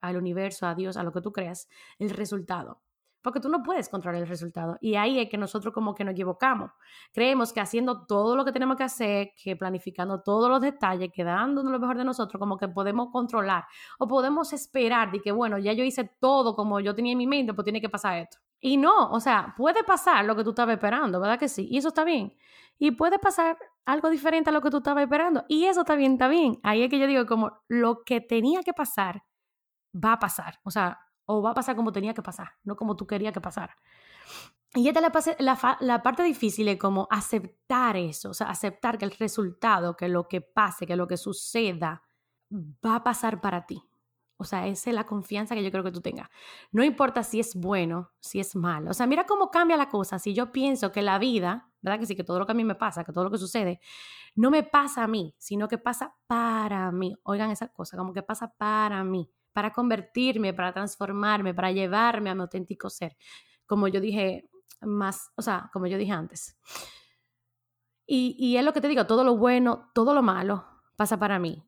al 0.00 0.16
universo, 0.16 0.66
a 0.66 0.74
Dios, 0.74 0.96
a 0.96 1.02
lo 1.02 1.12
que 1.12 1.20
tú 1.20 1.32
creas, 1.32 1.68
el 1.98 2.10
resultado. 2.10 2.80
Porque 3.20 3.40
tú 3.40 3.48
no 3.48 3.62
puedes 3.62 3.88
controlar 3.88 4.22
el 4.22 4.28
resultado. 4.28 4.78
Y 4.80 4.94
ahí 4.94 5.18
es 5.18 5.28
que 5.28 5.36
nosotros 5.36 5.74
como 5.74 5.94
que 5.94 6.04
nos 6.04 6.12
equivocamos. 6.12 6.70
Creemos 7.12 7.52
que 7.52 7.60
haciendo 7.60 8.06
todo 8.06 8.36
lo 8.36 8.44
que 8.44 8.52
tenemos 8.52 8.76
que 8.76 8.84
hacer, 8.84 9.32
que 9.42 9.56
planificando 9.56 10.22
todos 10.22 10.48
los 10.48 10.60
detalles, 10.60 11.10
que 11.12 11.24
dándonos 11.24 11.72
lo 11.72 11.80
mejor 11.80 11.98
de 11.98 12.04
nosotros, 12.04 12.38
como 12.38 12.56
que 12.56 12.68
podemos 12.68 13.08
controlar. 13.10 13.64
O 13.98 14.06
podemos 14.06 14.52
esperar 14.52 15.10
de 15.10 15.20
que, 15.20 15.32
bueno, 15.32 15.58
ya 15.58 15.72
yo 15.72 15.82
hice 15.82 16.04
todo 16.20 16.54
como 16.54 16.78
yo 16.78 16.94
tenía 16.94 17.12
en 17.12 17.18
mi 17.18 17.26
mente, 17.26 17.52
pues 17.54 17.64
tiene 17.64 17.80
que 17.80 17.88
pasar 17.88 18.18
esto. 18.18 18.38
Y 18.60 18.76
no, 18.76 19.10
o 19.10 19.20
sea, 19.20 19.54
puede 19.56 19.82
pasar 19.84 20.24
lo 20.24 20.36
que 20.36 20.44
tú 20.44 20.50
estabas 20.50 20.74
esperando, 20.74 21.20
¿verdad 21.20 21.38
que 21.38 21.48
sí? 21.48 21.66
Y 21.70 21.78
eso 21.78 21.88
está 21.88 22.04
bien. 22.04 22.36
Y 22.78 22.92
puede 22.92 23.18
pasar 23.18 23.58
algo 23.84 24.10
diferente 24.10 24.50
a 24.50 24.52
lo 24.52 24.60
que 24.60 24.70
tú 24.70 24.78
estabas 24.78 25.02
esperando. 25.02 25.44
Y 25.48 25.64
eso 25.64 25.84
también 25.84 26.12
está 26.12 26.28
bien. 26.28 26.60
Ahí 26.62 26.82
es 26.82 26.90
que 26.90 26.98
yo 26.98 27.06
digo 27.06 27.26
como 27.26 27.60
lo 27.68 28.04
que 28.04 28.20
tenía 28.20 28.62
que 28.62 28.72
pasar 28.72 29.24
va 29.94 30.14
a 30.14 30.18
pasar, 30.18 30.60
o 30.64 30.70
sea, 30.70 30.98
o 31.26 31.42
va 31.42 31.50
a 31.50 31.54
pasar 31.54 31.76
como 31.76 31.92
tenía 31.92 32.14
que 32.14 32.22
pasar, 32.22 32.52
no 32.64 32.76
como 32.76 32.96
tú 32.96 33.06
querías 33.06 33.32
que 33.32 33.40
pasara. 33.40 33.76
Y 34.74 34.88
esta 34.88 35.00
la, 35.00 35.76
la 35.80 36.02
parte 36.02 36.22
difícil 36.22 36.68
es 36.68 36.78
como 36.78 37.08
aceptar 37.10 37.96
eso, 37.96 38.30
o 38.30 38.34
sea, 38.34 38.50
aceptar 38.50 38.98
que 38.98 39.04
el 39.04 39.12
resultado, 39.12 39.96
que 39.96 40.08
lo 40.08 40.28
que 40.28 40.40
pase, 40.40 40.86
que 40.86 40.96
lo 40.96 41.08
que 41.08 41.16
suceda, 41.16 42.02
va 42.52 42.96
a 42.96 43.04
pasar 43.04 43.40
para 43.40 43.66
ti. 43.66 43.82
O 44.40 44.44
sea, 44.44 44.68
esa 44.68 44.90
es 44.90 44.94
la 44.94 45.04
confianza 45.04 45.56
que 45.56 45.64
yo 45.64 45.70
creo 45.72 45.82
que 45.82 45.90
tú 45.90 46.00
tengas. 46.00 46.28
No 46.70 46.84
importa 46.84 47.24
si 47.24 47.40
es 47.40 47.56
bueno, 47.56 48.12
si 48.20 48.38
es 48.38 48.54
malo. 48.54 48.92
O 48.92 48.94
sea, 48.94 49.06
mira 49.08 49.26
cómo 49.26 49.50
cambia 49.50 49.76
la 49.76 49.88
cosa. 49.88 50.20
Si 50.20 50.32
yo 50.32 50.52
pienso 50.52 50.92
que 50.92 51.02
la 51.02 51.18
vida, 51.18 51.72
¿verdad? 51.82 51.98
Que 51.98 52.06
sí, 52.06 52.14
que 52.14 52.22
todo 52.22 52.38
lo 52.38 52.46
que 52.46 52.52
a 52.52 52.54
mí 52.54 52.62
me 52.62 52.76
pasa, 52.76 53.02
que 53.02 53.12
todo 53.12 53.24
lo 53.24 53.32
que 53.32 53.38
sucede, 53.38 53.80
no 54.36 54.50
me 54.52 54.62
pasa 54.62 55.02
a 55.02 55.08
mí, 55.08 55.34
sino 55.38 55.66
que 55.66 55.76
pasa 55.76 56.14
para 56.28 56.92
mí. 56.92 57.16
Oigan 57.24 57.50
esa 57.50 57.66
cosa, 57.72 57.96
como 57.96 58.12
que 58.12 58.22
pasa 58.22 58.54
para 58.56 59.02
mí, 59.02 59.28
para 59.52 59.72
convertirme, 59.72 60.54
para 60.54 60.72
transformarme, 60.72 61.54
para 61.54 61.72
llevarme 61.72 62.30
a 62.30 62.34
mi 62.34 62.40
auténtico 62.40 62.90
ser. 62.90 63.16
Como 63.66 63.88
yo 63.88 64.00
dije 64.00 64.48
más, 64.82 65.30
o 65.36 65.42
sea, 65.42 65.70
como 65.72 65.86
yo 65.86 65.98
dije 65.98 66.12
antes. 66.12 66.56
Y, 68.06 68.36
y 68.38 68.56
es 68.56 68.64
lo 68.64 68.72
que 68.72 68.80
te 68.80 68.88
digo, 68.88 69.06
todo 69.06 69.24
lo 69.24 69.36
bueno, 69.36 69.90
todo 69.94 70.14
lo 70.14 70.22
malo 70.22 70.66
pasa 70.96 71.18
para 71.18 71.38
mí. 71.38 71.62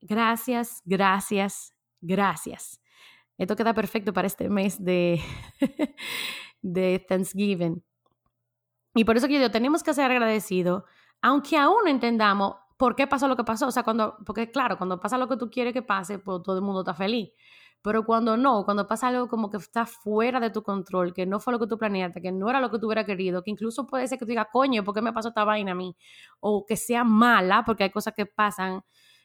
Gracias, 0.00 0.82
gracias, 0.84 1.74
gracias. 2.00 2.80
Esto 3.36 3.54
queda 3.54 3.74
perfecto 3.74 4.12
para 4.12 4.26
este 4.26 4.48
mes 4.48 4.82
de, 4.82 5.20
de 6.62 7.04
Thanksgiving. 7.08 7.84
Y 8.94 9.04
por 9.04 9.16
eso 9.16 9.28
que 9.28 9.40
yo 9.40 9.50
tenemos 9.50 9.82
que 9.82 9.94
ser 9.94 10.10
agradecidos, 10.10 10.82
aunque 11.22 11.56
aún 11.56 11.84
no 11.84 11.90
entendamos 11.90 12.56
por 12.78 12.96
qué 12.96 13.06
pasó 13.06 13.28
lo 13.28 13.36
que 13.36 13.44
pasó. 13.44 13.66
O 13.66 13.70
sea, 13.70 13.82
cuando, 13.82 14.16
porque 14.24 14.50
claro, 14.50 14.78
cuando 14.78 14.98
pasa 15.00 15.18
lo 15.18 15.28
que 15.28 15.36
tú 15.36 15.50
quieres 15.50 15.74
que 15.74 15.82
pase, 15.82 16.18
pues 16.18 16.42
todo 16.42 16.56
el 16.56 16.62
mundo 16.62 16.80
está 16.80 16.94
feliz. 16.94 17.30
Pero 17.82 18.04
cuando 18.04 18.36
no, 18.36 18.64
cuando 18.64 18.86
pasa 18.88 19.08
algo 19.08 19.28
como 19.28 19.50
que 19.50 19.56
está 19.58 19.86
fuera 19.86 20.40
de 20.40 20.50
tu 20.50 20.62
control, 20.62 21.14
que 21.14 21.26
no 21.26 21.38
fue 21.40 21.52
lo 21.52 21.60
que 21.60 21.66
tú 21.66 21.78
planeaste, 21.78 22.20
que 22.22 22.32
no 22.32 22.50
era 22.50 22.60
lo 22.60 22.70
que 22.70 22.78
tú 22.78 22.86
hubieras 22.86 23.04
querido, 23.04 23.42
que 23.42 23.50
incluso 23.50 23.86
puede 23.86 24.08
ser 24.08 24.18
que 24.18 24.24
tú 24.24 24.30
digas, 24.30 24.48
coño, 24.52 24.84
¿por 24.84 24.94
qué 24.94 25.02
me 25.02 25.12
pasó 25.12 25.28
esta 25.28 25.44
vaina 25.44 25.72
a 25.72 25.74
mí? 25.74 25.96
O 26.40 26.64
que 26.66 26.76
sea 26.76 27.04
mala, 27.04 27.64
porque 27.64 27.84
hay 27.84 27.90
cosas 27.90 28.14
que 28.14 28.26
pasan 28.26 28.82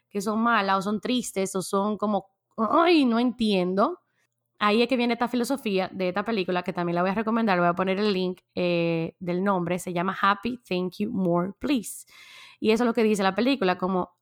que 0.09 0.21
son 0.21 0.39
malas 0.41 0.77
o 0.77 0.81
son 0.83 1.01
tristes 1.01 1.55
o 1.55 1.61
son 1.63 1.97
como, 1.97 2.27
ay, 2.57 3.05
no 3.05 3.19
entiendo. 3.19 3.99
Ahí 4.59 4.83
es 4.83 4.87
que 4.87 4.97
viene 4.97 5.13
esta 5.13 5.27
filosofía 5.27 5.89
de 5.91 6.09
esta 6.09 6.23
película, 6.23 6.63
que 6.63 6.73
también 6.73 6.95
la 6.95 7.01
voy 7.01 7.11
a 7.11 7.15
recomendar, 7.15 7.59
voy 7.59 7.67
a 7.67 7.73
poner 7.73 7.99
el 7.99 8.13
link 8.13 8.41
eh, 8.55 9.15
del 9.19 9.43
nombre, 9.43 9.79
se 9.79 9.91
llama 9.91 10.15
Happy, 10.21 10.59
Thank 10.69 10.99
You, 10.99 11.11
More, 11.11 11.53
Please. 11.59 12.05
Y 12.63 12.71
eso 12.71 12.85
es 12.85 12.87
lo 12.87 12.93
que 12.93 13.03
dice 13.03 13.23
la 13.23 13.35
película, 13.35 13.77
como 13.77 14.15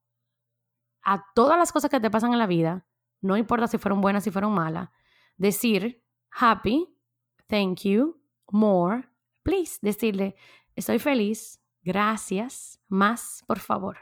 a 1.04 1.24
todas 1.36 1.60
las 1.60 1.72
cosas 1.72 1.92
que 1.92 2.00
te 2.00 2.10
pasan 2.10 2.34
en 2.34 2.40
la 2.40 2.48
vida, 2.48 2.88
no 3.22 3.38
importa 3.38 3.68
si 3.68 3.78
fueron 3.78 4.02
buenas, 4.02 4.24
si 4.24 4.32
fueron 4.32 4.52
malas, 4.52 4.90
decir 5.38 6.04
happy, 6.32 6.88
thank 7.46 7.82
you, 7.84 8.20
more, 8.52 9.08
please, 9.44 9.78
decirle, 9.84 10.34
estoy 10.76 10.98
feliz, 10.98 11.62
gracias, 11.84 12.82
más, 12.88 13.44
por 13.46 13.60
favor. 13.60 14.00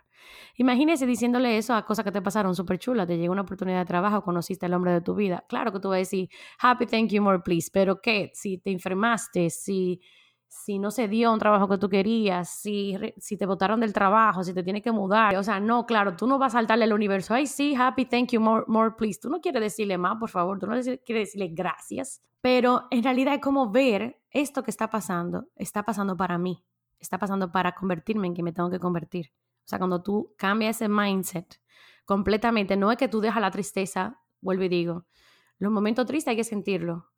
Imagínese 0.55 1.05
diciéndole 1.05 1.57
eso 1.57 1.73
a 1.73 1.85
cosas 1.85 2.05
que 2.05 2.11
te 2.13 2.21
pasaron 2.21 2.55
súper 2.55 2.79
chulas, 2.79 3.07
te 3.07 3.17
llegó 3.17 3.33
una 3.33 3.41
oportunidad 3.41 3.79
de 3.79 3.85
trabajo, 3.87 4.23
conociste 4.23 4.67
al 4.67 4.73
hombre 4.73 4.93
de 4.93 5.01
tu 5.01 5.15
vida. 5.15 5.43
Claro 5.49 5.73
que 5.73 5.81
tú 5.81 5.89
vas 5.89 5.97
a 5.97 5.99
decir, 5.99 6.29
happy, 6.61 6.85
thank 6.85 7.09
you, 7.09 7.21
more, 7.21 7.39
please, 7.39 7.69
pero 7.73 7.99
¿qué? 7.99 8.31
Si 8.33 8.57
te 8.57 8.71
enfermaste, 8.71 9.49
si, 9.49 9.99
si 10.49 10.79
no 10.79 10.89
se 10.89 11.07
dio 11.07 11.31
un 11.31 11.37
trabajo 11.37 11.69
que 11.69 11.77
tú 11.77 11.89
querías, 11.89 12.49
si, 12.49 12.97
si 13.17 13.37
te 13.37 13.45
botaron 13.45 13.79
del 13.79 13.93
trabajo, 13.93 14.43
si 14.43 14.51
te 14.51 14.63
tienes 14.63 14.81
que 14.81 14.91
mudar. 14.91 15.35
O 15.37 15.43
sea, 15.43 15.59
no, 15.59 15.85
claro, 15.85 16.15
tú 16.15 16.25
no 16.25 16.39
vas 16.39 16.55
a 16.55 16.57
saltarle 16.57 16.85
al 16.85 16.93
universo, 16.93 17.35
ay, 17.35 17.45
sí, 17.45 17.75
happy, 17.75 18.05
thank 18.05 18.31
you, 18.31 18.41
more, 18.41 18.65
more, 18.67 18.95
please. 18.97 19.19
Tú 19.21 19.29
no 19.29 19.39
quieres 19.41 19.61
decirle 19.61 19.97
más, 19.99 20.17
por 20.19 20.29
favor, 20.29 20.59
tú 20.59 20.65
no 20.65 20.73
quieres 20.73 20.99
decirle 21.07 21.49
gracias, 21.49 22.23
pero 22.41 22.87
en 22.89 23.03
realidad 23.03 23.35
es 23.35 23.41
como 23.41 23.69
ver 23.69 24.19
esto 24.31 24.63
que 24.63 24.71
está 24.71 24.89
pasando, 24.89 25.45
está 25.55 25.83
pasando 25.83 26.17
para 26.17 26.39
mí, 26.39 26.65
está 26.99 27.19
pasando 27.19 27.51
para 27.51 27.75
convertirme 27.75 28.25
en 28.27 28.33
quien 28.33 28.45
me 28.45 28.51
tengo 28.51 28.71
que 28.71 28.79
convertir. 28.79 29.31
O 29.65 29.69
sea, 29.69 29.77
cuando 29.77 30.01
tú 30.01 30.33
cambias 30.35 30.77
ese 30.77 30.89
mindset 30.89 31.61
completamente, 32.05 32.75
no 32.75 32.91
es 32.91 32.97
que 32.97 33.07
tú 33.07 33.21
dejas 33.21 33.39
la 33.39 33.51
tristeza, 33.51 34.19
vuelvo 34.41 34.63
y 34.63 34.69
digo, 34.69 35.05
los 35.59 35.71
momentos 35.71 36.07
tristes 36.07 36.31
hay 36.31 36.37
que 36.37 36.43
sentirlo. 36.43 37.11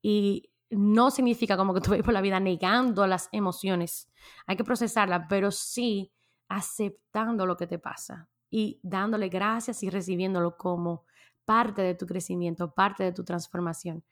Y 0.00 0.52
no 0.70 1.10
significa 1.10 1.56
como 1.56 1.74
que 1.74 1.80
tú 1.80 1.90
vayas 1.90 2.04
por 2.04 2.14
la 2.14 2.20
vida 2.20 2.40
negando 2.40 3.06
las 3.06 3.28
emociones. 3.32 4.08
Hay 4.46 4.56
que 4.56 4.64
procesarlas, 4.64 5.26
pero 5.28 5.50
sí 5.50 6.12
aceptando 6.48 7.46
lo 7.46 7.56
que 7.56 7.66
te 7.66 7.78
pasa 7.78 8.28
y 8.50 8.80
dándole 8.82 9.28
gracias 9.28 9.82
y 9.82 9.90
recibiéndolo 9.90 10.56
como 10.56 11.04
parte 11.44 11.82
de 11.82 11.94
tu 11.94 12.06
crecimiento, 12.06 12.72
parte 12.74 13.04
de 13.04 13.12
tu 13.12 13.24
transformación. 13.24 14.04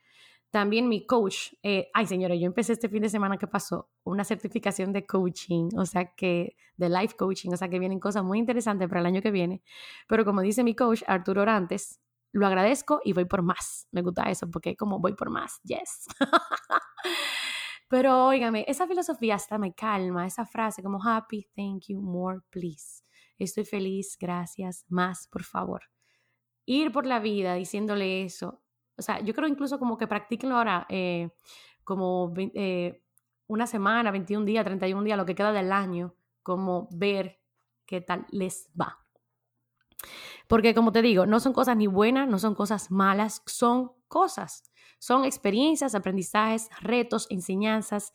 También 0.50 0.88
mi 0.88 1.06
coach, 1.06 1.52
eh, 1.62 1.90
ay 1.92 2.06
señores, 2.06 2.40
yo 2.40 2.46
empecé 2.46 2.72
este 2.72 2.88
fin 2.88 3.02
de 3.02 3.08
semana 3.08 3.36
que 3.36 3.46
pasó 3.46 3.90
una 4.04 4.24
certificación 4.24 4.92
de 4.92 5.04
coaching, 5.04 5.68
o 5.76 5.84
sea 5.84 6.14
que, 6.14 6.56
de 6.76 6.88
life 6.88 7.16
coaching, 7.16 7.50
o 7.52 7.56
sea 7.56 7.68
que 7.68 7.78
vienen 7.78 8.00
cosas 8.00 8.24
muy 8.24 8.38
interesantes 8.38 8.88
para 8.88 9.00
el 9.00 9.06
año 9.06 9.20
que 9.22 9.30
viene. 9.30 9.62
Pero 10.08 10.24
como 10.24 10.40
dice 10.40 10.62
mi 10.62 10.74
coach, 10.74 11.02
Arturo 11.06 11.42
Orantes, 11.42 12.00
lo 12.38 12.46
agradezco 12.46 13.00
y 13.04 13.12
voy 13.12 13.24
por 13.24 13.42
más. 13.42 13.88
Me 13.92 14.02
gusta 14.02 14.24
eso 14.30 14.50
porque 14.50 14.76
como 14.76 14.98
voy 14.98 15.14
por 15.14 15.30
más, 15.30 15.60
yes. 15.64 16.06
Pero 17.88 18.26
óigame, 18.26 18.64
esa 18.66 18.86
filosofía 18.86 19.36
hasta 19.36 19.58
me 19.58 19.72
calma, 19.72 20.26
esa 20.26 20.44
frase 20.44 20.82
como 20.82 21.00
happy, 21.02 21.48
thank 21.54 21.84
you, 21.88 22.00
more, 22.00 22.40
please. 22.50 23.02
Estoy 23.38 23.64
feliz, 23.64 24.16
gracias, 24.18 24.84
más, 24.88 25.28
por 25.28 25.44
favor. 25.44 25.82
Ir 26.64 26.90
por 26.90 27.06
la 27.06 27.20
vida 27.20 27.54
diciéndole 27.54 28.24
eso 28.24 28.62
o 28.98 29.02
sea, 29.02 29.20
yo 29.20 29.34
creo 29.34 29.48
incluso 29.48 29.78
como 29.78 29.98
que 29.98 30.06
practiquenlo 30.06 30.56
ahora 30.56 30.86
eh, 30.88 31.30
como 31.84 32.32
eh, 32.36 33.02
una 33.46 33.66
semana, 33.66 34.10
21 34.10 34.44
días, 34.44 34.64
31 34.64 35.04
días, 35.04 35.18
lo 35.18 35.26
que 35.26 35.34
queda 35.34 35.52
del 35.52 35.70
año, 35.70 36.14
como 36.42 36.88
ver 36.90 37.40
qué 37.86 38.00
tal 38.00 38.26
les 38.30 38.70
va. 38.78 39.05
Porque 40.48 40.74
como 40.74 40.92
te 40.92 41.02
digo, 41.02 41.26
no 41.26 41.40
son 41.40 41.52
cosas 41.52 41.76
ni 41.76 41.86
buenas, 41.86 42.28
no 42.28 42.38
son 42.38 42.54
cosas 42.54 42.90
malas, 42.90 43.42
son 43.46 43.92
cosas. 44.08 44.64
Son 44.98 45.24
experiencias, 45.24 45.94
aprendizajes, 45.94 46.68
retos, 46.80 47.26
enseñanzas 47.30 48.12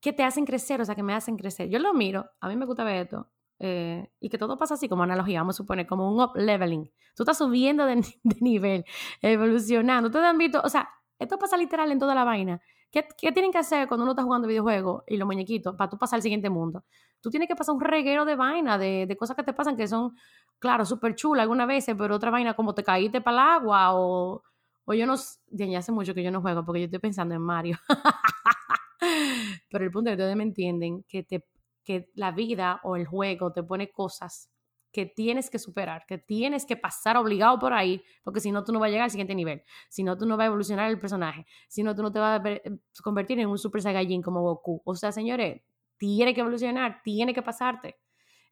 que 0.00 0.12
te 0.12 0.22
hacen 0.22 0.44
crecer, 0.44 0.80
o 0.80 0.84
sea, 0.84 0.94
que 0.94 1.02
me 1.02 1.14
hacen 1.14 1.36
crecer. 1.36 1.68
Yo 1.68 1.78
lo 1.78 1.94
miro, 1.94 2.30
a 2.40 2.48
mí 2.48 2.56
me 2.56 2.66
gusta 2.66 2.84
ver 2.84 3.02
esto, 3.02 3.28
eh, 3.58 4.10
y 4.20 4.28
que 4.28 4.38
todo 4.38 4.56
pasa 4.56 4.74
así 4.74 4.88
como 4.88 5.02
analogía, 5.02 5.40
vamos 5.40 5.56
a 5.56 5.58
suponer, 5.58 5.86
como 5.86 6.10
un 6.12 6.20
up 6.20 6.36
leveling. 6.36 6.90
Tú 7.14 7.24
estás 7.24 7.38
subiendo 7.38 7.84
de, 7.86 8.00
nivel, 8.40 8.84
evolucionando. 9.20 10.08
Ustedes 10.08 10.26
han 10.26 10.38
visto, 10.38 10.60
o 10.62 10.68
sea, 10.68 10.88
esto 11.18 11.38
pasa 11.38 11.56
literal 11.56 11.90
en 11.90 11.98
toda 11.98 12.14
la 12.14 12.24
vaina. 12.24 12.60
¿Qué, 12.90 13.06
¿Qué, 13.18 13.32
tienen 13.32 13.52
que 13.52 13.58
hacer 13.58 13.86
cuando 13.86 14.04
uno 14.04 14.12
está 14.12 14.22
jugando 14.22 14.48
videojuegos 14.48 15.02
y 15.06 15.16
los 15.18 15.26
muñequitos 15.26 15.74
para 15.76 15.90
tú 15.90 15.98
pasar 15.98 16.18
al 16.18 16.22
siguiente 16.22 16.48
mundo? 16.48 16.84
Tú 17.20 17.28
tienes 17.28 17.48
que 17.48 17.56
pasar 17.56 17.74
un 17.74 17.80
reguero 17.80 18.24
de 18.24 18.36
vaina, 18.36 18.78
de, 18.78 19.04
de 19.06 19.16
cosas 19.16 19.36
que 19.36 19.42
te 19.42 19.52
pasan 19.52 19.76
que 19.76 19.88
son, 19.88 20.16
claro, 20.58 20.84
súper 20.84 21.14
chulas 21.14 21.42
algunas 21.42 21.68
veces, 21.68 21.94
pero 21.98 22.16
otra 22.16 22.30
vaina 22.30 22.54
como 22.54 22.74
te 22.74 22.84
caíste 22.84 23.20
para 23.20 23.34
el 23.34 23.48
agua 23.62 23.94
o, 23.94 24.42
o 24.84 24.94
yo 24.94 25.06
no, 25.06 25.14
ya 25.48 25.78
hace 25.78 25.92
mucho 25.92 26.14
que 26.14 26.22
yo 26.22 26.30
no 26.30 26.40
juego 26.40 26.64
porque 26.64 26.80
yo 26.80 26.84
estoy 26.86 27.00
pensando 27.00 27.34
en 27.34 27.42
Mario. 27.42 27.78
pero 29.70 29.84
el 29.84 29.90
punto 29.90 30.10
es 30.10 30.16
que 30.16 30.22
ustedes 30.22 30.36
me 30.36 30.44
entienden, 30.44 31.04
que 31.08 31.22
te 31.22 31.44
que 31.88 32.10
la 32.16 32.32
vida 32.32 32.80
o 32.82 32.96
el 32.96 33.06
juego 33.06 33.50
te 33.50 33.62
pone 33.62 33.90
cosas 33.90 34.50
que 34.92 35.06
tienes 35.06 35.48
que 35.48 35.58
superar, 35.58 36.04
que 36.06 36.18
tienes 36.18 36.66
que 36.66 36.76
pasar 36.76 37.16
obligado 37.16 37.58
por 37.58 37.72
ahí, 37.72 38.02
porque 38.22 38.40
si 38.40 38.52
no 38.52 38.62
tú 38.62 38.72
no 38.72 38.78
vas 38.78 38.88
a 38.88 38.90
llegar 38.90 39.04
al 39.04 39.10
siguiente 39.10 39.34
nivel, 39.34 39.62
si 39.88 40.02
no 40.02 40.18
tú 40.18 40.26
no 40.26 40.36
vas 40.36 40.44
a 40.44 40.46
evolucionar 40.48 40.90
el 40.90 41.00
personaje, 41.00 41.46
si 41.66 41.82
no 41.82 41.94
tú 41.94 42.02
no 42.02 42.12
te 42.12 42.18
vas 42.18 42.40
a 42.44 42.48
eh, 42.50 42.62
convertir 43.02 43.40
en 43.40 43.48
un 43.48 43.56
Super 43.56 43.80
Saiyajin 43.80 44.20
como 44.20 44.42
Goku. 44.42 44.82
O 44.84 44.94
sea, 44.94 45.12
señores, 45.12 45.62
tiene 45.96 46.34
que 46.34 46.40
evolucionar, 46.42 47.00
tiene 47.02 47.32
que 47.32 47.40
pasarte. 47.40 47.96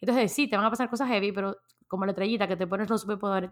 Entonces, 0.01 0.33
sí, 0.33 0.49
te 0.49 0.57
van 0.57 0.65
a 0.65 0.71
pasar 0.71 0.89
cosas 0.89 1.09
heavy, 1.09 1.33
pero 1.33 1.59
como 1.87 2.05
la 2.05 2.13
estrellita 2.13 2.49
que 2.49 2.57
te 2.57 2.67
pones 2.67 2.89
los 2.91 3.03
superpoderes, 3.03 3.51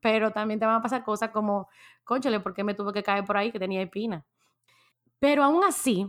pero 0.00 0.30
también 0.30 0.60
te 0.60 0.66
van 0.66 0.76
a 0.76 0.82
pasar 0.82 1.04
cosas 1.04 1.30
como, 1.30 1.68
conchale, 2.04 2.40
¿por 2.40 2.54
qué 2.54 2.64
me 2.64 2.74
tuve 2.74 2.92
que 2.92 3.02
caer 3.02 3.24
por 3.24 3.36
ahí 3.36 3.50
que 3.50 3.58
tenía 3.58 3.82
espina? 3.82 4.24
Pero 5.18 5.42
aún 5.42 5.64
así, 5.64 6.08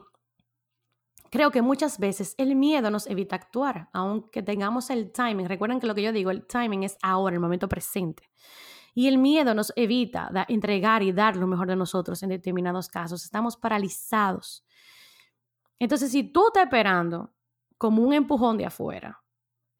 Creo 1.35 1.51
que 1.51 1.61
muchas 1.61 1.99
veces 1.99 2.33
el 2.37 2.55
miedo 2.55 2.89
nos 2.89 3.07
evita 3.07 3.35
actuar, 3.35 3.89
aunque 3.91 4.41
tengamos 4.41 4.89
el 4.89 5.11
timing. 5.11 5.47
Recuerden 5.47 5.81
que 5.81 5.87
lo 5.87 5.93
que 5.93 6.01
yo 6.01 6.13
digo, 6.13 6.31
el 6.31 6.45
timing 6.47 6.83
es 6.83 6.97
ahora, 7.01 7.33
el 7.33 7.41
momento 7.41 7.67
presente. 7.67 8.29
Y 8.93 9.09
el 9.09 9.17
miedo 9.17 9.53
nos 9.53 9.73
evita 9.75 10.31
entregar 10.47 11.03
y 11.03 11.11
dar 11.11 11.35
lo 11.35 11.45
mejor 11.45 11.67
de 11.67 11.75
nosotros 11.75 12.23
en 12.23 12.29
determinados 12.29 12.87
casos. 12.87 13.25
Estamos 13.25 13.57
paralizados. 13.57 14.65
Entonces, 15.77 16.11
si 16.11 16.23
tú 16.23 16.47
estás 16.47 16.63
esperando 16.63 17.33
como 17.77 18.01
un 18.01 18.13
empujón 18.13 18.57
de 18.57 18.67
afuera, 18.67 19.21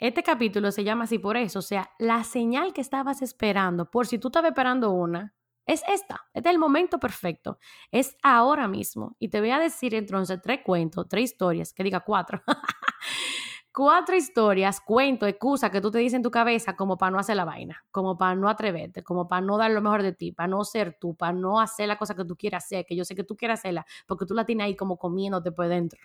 este 0.06 0.24
capítulo 0.24 0.72
se 0.72 0.84
llama 0.84 1.06
así 1.06 1.20
por 1.20 1.38
eso, 1.38 1.60
o 1.60 1.62
sea, 1.62 1.92
la 2.00 2.24
señal 2.24 2.74
que 2.74 2.82
estabas 2.82 3.22
esperando, 3.22 3.90
por 3.90 4.08
si 4.08 4.18
tú 4.18 4.28
estabas 4.30 4.50
esperando 4.50 4.92
una, 4.92 5.34
es 5.66 5.82
esta, 5.88 6.26
es 6.34 6.46
el 6.46 6.60
momento 6.60 7.00
perfecto, 7.00 7.58
es 7.92 8.16
ahora 8.22 8.68
mismo. 8.68 9.16
Y 9.18 9.30
te 9.30 9.40
voy 9.40 9.50
a 9.50 9.60
decir 9.60 9.96
entonces 9.96 10.40
tres 10.42 10.60
cuentos, 10.64 11.08
tres 11.10 11.32
historias, 11.32 11.74
que 11.74 11.84
diga 11.84 12.02
cuatro. 12.02 12.42
cuatro 13.74 14.16
historias, 14.16 14.80
cuentos, 14.80 15.28
excusas 15.28 15.72
que 15.72 15.82
tú 15.82 15.90
te 15.90 15.98
dices 15.98 16.18
en 16.18 16.24
tu 16.24 16.30
cabeza 16.30 16.76
como 16.76 16.98
para 16.98 17.12
no 17.12 17.20
hacer 17.20 17.36
la 17.36 17.46
vaina, 17.46 17.84
como 17.90 18.16
para 18.16 18.36
no 18.36 18.48
atreverte, 18.48 19.04
como 19.04 19.28
para 19.28 19.42
no 19.42 19.58
dar 19.58 19.72
lo 19.72 19.82
mejor 19.82 20.04
de 20.04 20.14
ti, 20.14 20.32
para 20.32 20.48
no 20.48 20.64
ser 20.64 20.98
tú, 21.00 21.16
para 21.16 21.34
no 21.34 21.60
hacer 21.60 21.88
la 21.88 21.98
cosa 21.98 22.16
que 22.16 22.26
tú 22.26 22.36
quieras 22.36 22.66
hacer, 22.66 22.86
que 22.86 22.96
yo 22.96 23.04
sé 23.04 23.16
que 23.16 23.24
tú 23.24 23.36
quieres 23.36 23.60
hacerla, 23.60 23.86
porque 24.06 24.26
tú 24.26 24.36
la 24.36 24.46
tienes 24.46 24.66
ahí 24.66 24.76
como 24.76 24.98
comiéndote 24.98 25.52
por 25.52 25.68
dentro. 25.68 26.00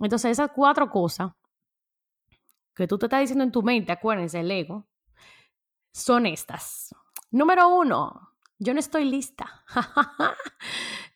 Entonces 0.00 0.32
esas 0.32 0.50
cuatro 0.52 0.90
cosas 0.90 1.30
que 2.74 2.86
tú 2.86 2.98
te 2.98 3.06
estás 3.06 3.20
diciendo 3.20 3.44
en 3.44 3.52
tu 3.52 3.62
mente, 3.62 3.92
acuérdense, 3.92 4.40
el 4.40 4.50
ego, 4.50 4.86
son 5.92 6.26
estas. 6.26 6.94
Número 7.30 7.68
uno, 7.68 8.34
yo 8.58 8.74
no 8.74 8.80
estoy 8.80 9.04
lista. 9.04 9.64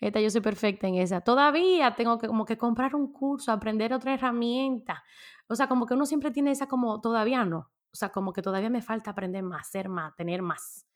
Esta 0.00 0.20
yo 0.20 0.30
soy 0.30 0.40
perfecta 0.40 0.86
en 0.86 0.96
esa. 0.96 1.20
Todavía 1.20 1.94
tengo 1.96 2.18
que 2.18 2.28
como 2.28 2.44
que 2.44 2.56
comprar 2.56 2.94
un 2.94 3.12
curso, 3.12 3.50
aprender 3.50 3.92
otra 3.92 4.14
herramienta. 4.14 5.02
O 5.48 5.54
sea, 5.54 5.68
como 5.68 5.86
que 5.86 5.94
uno 5.94 6.06
siempre 6.06 6.30
tiene 6.30 6.52
esa 6.52 6.68
como 6.68 7.00
todavía 7.00 7.44
no. 7.44 7.70
O 7.90 7.96
sea, 7.96 8.10
como 8.10 8.32
que 8.32 8.42
todavía 8.42 8.70
me 8.70 8.82
falta 8.82 9.10
aprender 9.10 9.42
más, 9.42 9.68
ser 9.68 9.88
más, 9.88 10.14
tener 10.14 10.42
más. 10.42 10.86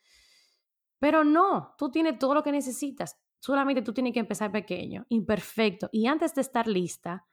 Pero 0.99 1.25
no, 1.25 1.75
tú 1.77 1.91
tienes 1.91 2.19
todo 2.19 2.35
lo 2.35 2.43
que 2.43 2.53
necesitas. 2.53 3.19
Solamente 3.41 3.83
tú 3.83 3.93
tienes 3.93 4.13
que 4.13 4.21
empezar 4.21 4.53
pequeño, 4.53 5.05
imperfecto. 5.09 5.89
Y 5.91 6.07
antes 6.07 6.35
de 6.35 6.43
estar 6.43 6.69
lista, 6.69 7.27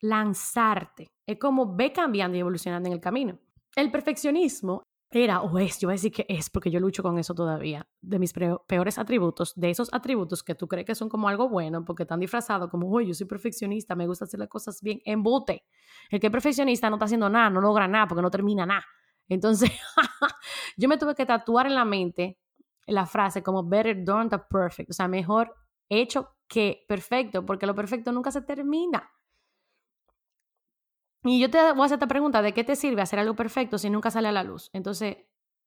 lanzarte. 0.00 1.08
Es 1.26 1.38
como 1.38 1.74
ve 1.74 1.92
cambiando 1.92 2.36
y 2.36 2.40
evolucionando 2.40 2.88
en 2.88 2.94
el 2.94 3.00
camino. 3.00 3.38
El 3.76 3.90
perfeccionismo 3.90 4.82
era 5.12 5.40
o 5.42 5.58
es, 5.58 5.80
yo 5.80 5.88
voy 5.88 5.94
a 5.94 5.96
decir 5.96 6.12
que 6.12 6.24
es 6.28 6.50
porque 6.50 6.70
yo 6.70 6.78
lucho 6.78 7.02
con 7.02 7.18
eso 7.18 7.34
todavía, 7.34 7.88
de 8.00 8.18
mis 8.20 8.32
peores 8.32 8.98
atributos, 8.98 9.52
de 9.56 9.70
esos 9.70 9.92
atributos 9.92 10.44
que 10.44 10.54
tú 10.54 10.68
crees 10.68 10.86
que 10.86 10.94
son 10.94 11.08
como 11.08 11.28
algo 11.28 11.48
bueno 11.48 11.84
porque 11.84 12.04
están 12.04 12.20
disfrazados 12.20 12.70
como, 12.70 12.88
oye, 12.88 13.08
yo 13.08 13.14
soy 13.14 13.26
perfeccionista, 13.26 13.96
me 13.96 14.06
gusta 14.06 14.24
hacer 14.24 14.38
las 14.38 14.48
cosas 14.48 14.80
bien, 14.80 15.00
embute. 15.04 15.64
El 16.10 16.20
que 16.20 16.28
es 16.28 16.32
perfeccionista 16.32 16.88
no 16.88 16.96
está 16.96 17.06
haciendo 17.06 17.28
nada, 17.28 17.50
no 17.50 17.60
logra 17.60 17.88
nada 17.88 18.06
porque 18.06 18.22
no 18.22 18.30
termina 18.30 18.64
nada. 18.64 18.84
Entonces, 19.28 19.70
yo 20.76 20.88
me 20.88 20.96
tuve 20.96 21.14
que 21.16 21.26
tatuar 21.26 21.66
en 21.66 21.74
la 21.74 21.84
mente 21.84 22.38
la 22.86 23.06
frase 23.06 23.42
como 23.42 23.68
better 23.68 24.04
done 24.04 24.28
than 24.28 24.44
perfect, 24.48 24.90
o 24.90 24.92
sea, 24.92 25.08
mejor 25.08 25.54
hecho 25.88 26.36
que 26.48 26.84
perfecto, 26.88 27.44
porque 27.44 27.66
lo 27.66 27.74
perfecto 27.74 28.12
nunca 28.12 28.30
se 28.30 28.42
termina. 28.42 29.10
Y 31.22 31.40
yo 31.40 31.50
te 31.50 31.58
voy 31.72 31.82
a 31.82 31.84
hacer 31.84 31.96
esta 31.96 32.06
pregunta, 32.06 32.40
¿de 32.42 32.54
qué 32.54 32.64
te 32.64 32.76
sirve 32.76 33.02
hacer 33.02 33.18
algo 33.18 33.34
perfecto 33.34 33.78
si 33.78 33.90
nunca 33.90 34.10
sale 34.10 34.28
a 34.28 34.32
la 34.32 34.42
luz? 34.42 34.70
Entonces, 34.72 35.18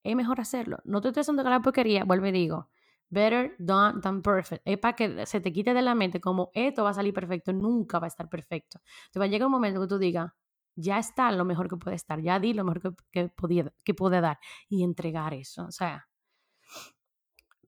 es 0.04 0.16
mejor 0.16 0.42
hacerlo. 0.42 0.80
No 0.84 1.02
te 1.02 1.10
estoy 1.10 1.22
haciendo 1.22 1.44
la 1.44 1.62
porquería, 1.62 2.04
vuelvo 2.04 2.28
y 2.28 2.32
digo, 2.32 2.70
better 3.10 3.56
done 3.60 4.02
than 4.02 4.22
perfect. 4.22 4.62
Es 4.66 4.80
para 4.80 4.96
que 4.96 5.26
se 5.26 5.40
te 5.40 5.54
quite 5.54 5.74
de 5.74 5.82
la 5.82 5.96
mente 5.96 6.20
como 6.20 6.50
esto 6.54 6.84
va 6.84 6.90
a 6.90 6.94
salir 6.94 7.14
perfecto, 7.14 7.54
nunca 7.54 8.00
va 8.00 8.08
a 8.08 8.10
estar 8.10 8.28
perfecto. 8.28 8.82
Te 9.12 9.20
va 9.20 9.26
a 9.26 9.28
llegar 9.28 9.46
un 9.46 9.52
momento 9.52 9.80
que 9.82 9.88
tú 9.88 10.00
digas, 10.00 10.32
ya 10.76 10.98
está 10.98 11.32
lo 11.32 11.46
mejor 11.46 11.70
que 11.70 11.78
puede 11.78 11.96
estar, 11.96 12.20
ya 12.20 12.40
di 12.40 12.54
lo 12.54 12.64
mejor 12.64 12.82
que, 12.82 12.90
que, 13.12 13.30
podía, 13.30 13.72
que 13.84 13.94
puede 13.94 14.22
dar 14.22 14.40
y 14.68 14.84
entregar 14.84 15.34
eso. 15.34 15.66
O 15.66 15.72
sea, 15.72 16.08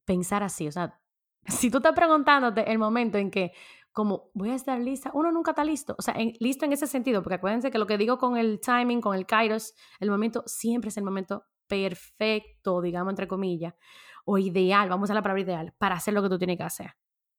pensar 0.05 0.43
así, 0.43 0.67
o 0.67 0.71
sea, 0.71 0.99
si 1.47 1.69
tú 1.69 1.77
estás 1.77 1.93
preguntándote 1.93 2.71
el 2.71 2.79
momento 2.79 3.17
en 3.19 3.29
que 3.29 3.51
como 3.95 4.29
voy 4.33 4.49
a 4.49 4.55
estar 4.55 4.77
lista, 4.77 5.09
uno 5.13 5.31
nunca 5.31 5.51
está 5.51 5.63
listo, 5.63 5.95
o 5.97 6.01
sea, 6.01 6.15
listo 6.41 6.65
en 6.65 6.73
ese 6.73 6.85
sentido, 6.85 7.23
porque 7.23 7.35
acuérdense 7.35 7.71
que 7.71 7.77
lo 7.77 7.87
que 7.87 7.97
digo 7.97 8.17
con 8.17 8.35
el 8.35 8.59
timing, 8.59 8.99
con 8.99 9.15
el 9.15 9.25
kairos, 9.25 9.73
el 10.01 10.11
momento 10.11 10.43
siempre 10.47 10.89
es 10.89 10.97
el 10.97 11.05
momento 11.05 11.45
perfecto, 11.65 12.81
digamos 12.81 13.13
entre 13.13 13.29
comillas, 13.29 13.73
o 14.25 14.37
ideal, 14.37 14.89
vamos 14.89 15.09
a 15.11 15.13
la 15.13 15.21
palabra 15.21 15.43
ideal, 15.43 15.73
para 15.77 15.95
hacer 15.95 16.13
lo 16.13 16.21
que 16.21 16.27
tú 16.27 16.37
tienes 16.37 16.57
que 16.57 16.63
hacer, 16.63 16.97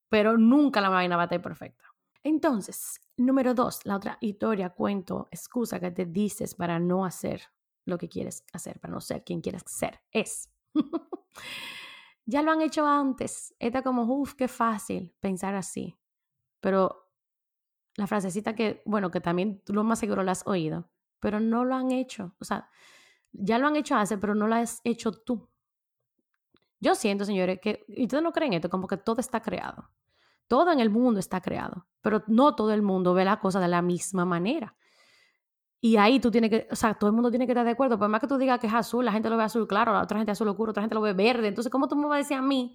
pero 0.09 0.39
nunca 0.39 0.81
la 0.81 0.89
vaina 0.89 1.17
va 1.17 1.25
a 1.25 1.27
estar 1.27 1.43
perfecta. 1.43 1.85
Entonces, 2.23 3.03
número 3.19 3.53
dos, 3.53 3.85
la 3.85 3.97
otra 3.97 4.17
historia, 4.23 4.71
cuento, 4.71 5.29
excusa 5.31 5.79
que 5.79 5.91
te 5.91 6.07
dices 6.07 6.55
para 6.55 6.79
no 6.79 7.05
hacer 7.05 7.43
lo 7.85 7.99
que 7.99 8.09
quieres 8.09 8.47
hacer, 8.55 8.81
para 8.81 8.95
no 8.95 9.03
ser 9.03 9.25
quien 9.25 9.43
quieres 9.43 9.63
ser, 9.67 10.01
es. 10.11 10.51
ya 12.25 12.41
lo 12.41 12.51
han 12.51 12.63
hecho 12.63 12.87
antes. 12.87 13.55
Está 13.59 13.83
como, 13.83 14.05
uff, 14.05 14.33
qué 14.33 14.49
fácil 14.49 15.15
pensar 15.21 15.55
así. 15.55 15.99
Pero 16.61 17.11
la 17.97 18.07
frasecita 18.07 18.55
que, 18.55 18.83
bueno, 18.85 19.11
que 19.11 19.21
también 19.21 19.63
tú 19.65 19.73
lo 19.73 19.85
más 19.85 19.99
seguro 19.99 20.23
la 20.23 20.33
has 20.33 20.47
oído, 20.47 20.91
pero 21.21 21.41
no 21.41 21.65
lo 21.65 21.75
han 21.75 21.91
hecho. 21.91 22.35
O 22.39 22.45
sea, 22.45 22.69
ya 23.33 23.59
lo 23.59 23.67
han 23.67 23.77
hecho 23.77 23.97
hace, 23.97 24.19
pero 24.19 24.35
no 24.35 24.47
lo 24.47 24.55
has 24.55 24.81
hecho 24.85 25.13
tú. 25.13 25.49
Yo 26.81 26.95
siento, 26.95 27.25
señores, 27.25 27.59
que, 27.61 27.85
y 27.89 28.03
ustedes 28.03 28.23
no 28.23 28.33
creen 28.33 28.53
esto, 28.53 28.69
como 28.69 28.87
que 28.87 28.97
todo 28.97 29.21
está 29.21 29.41
creado. 29.41 29.91
Todo 30.47 30.71
en 30.73 30.81
el 30.81 30.91
mundo 30.91 31.19
está 31.19 31.41
creado, 31.41 31.87
pero 32.03 32.23
no 32.29 32.55
todo 32.55 32.73
el 32.73 32.83
mundo 32.83 33.15
ve 33.15 33.25
la 33.25 33.41
cosa 33.41 33.59
de 33.61 33.69
la 33.69 33.83
misma 33.83 34.25
manera. 34.25 34.77
Y 35.81 35.97
ahí 35.97 36.21
tú 36.21 36.31
tienes 36.31 36.51
que, 36.51 36.69
o 36.71 36.77
sea, 36.77 36.95
todo 36.95 37.09
el 37.09 37.15
mundo 37.15 37.31
tiene 37.31 37.47
que 37.47 37.53
estar 37.53 37.65
de 37.65 37.73
acuerdo. 37.73 37.99
Por 37.99 38.09
más 38.09 38.21
que 38.21 38.27
tú 38.27 38.39
digas 38.39 38.61
que 38.61 38.67
es 38.67 38.75
azul, 38.75 39.05
la 39.05 39.13
gente 39.13 39.29
lo 39.29 39.37
ve 39.37 39.45
azul 39.45 39.67
claro, 39.67 39.93
la 39.93 40.03
otra 40.03 40.19
gente 40.19 40.33
azul 40.33 40.49
oscuro, 40.49 40.71
otra 40.71 40.83
gente 40.83 40.95
lo 40.95 41.01
ve 41.01 41.13
verde. 41.13 41.49
Entonces, 41.49 41.71
¿cómo 41.71 41.89
tú 41.89 41.97
me 41.97 42.07
vas 42.07 42.17
a 42.17 42.19
decir 42.19 42.37
a 42.37 42.43
mí 42.43 42.75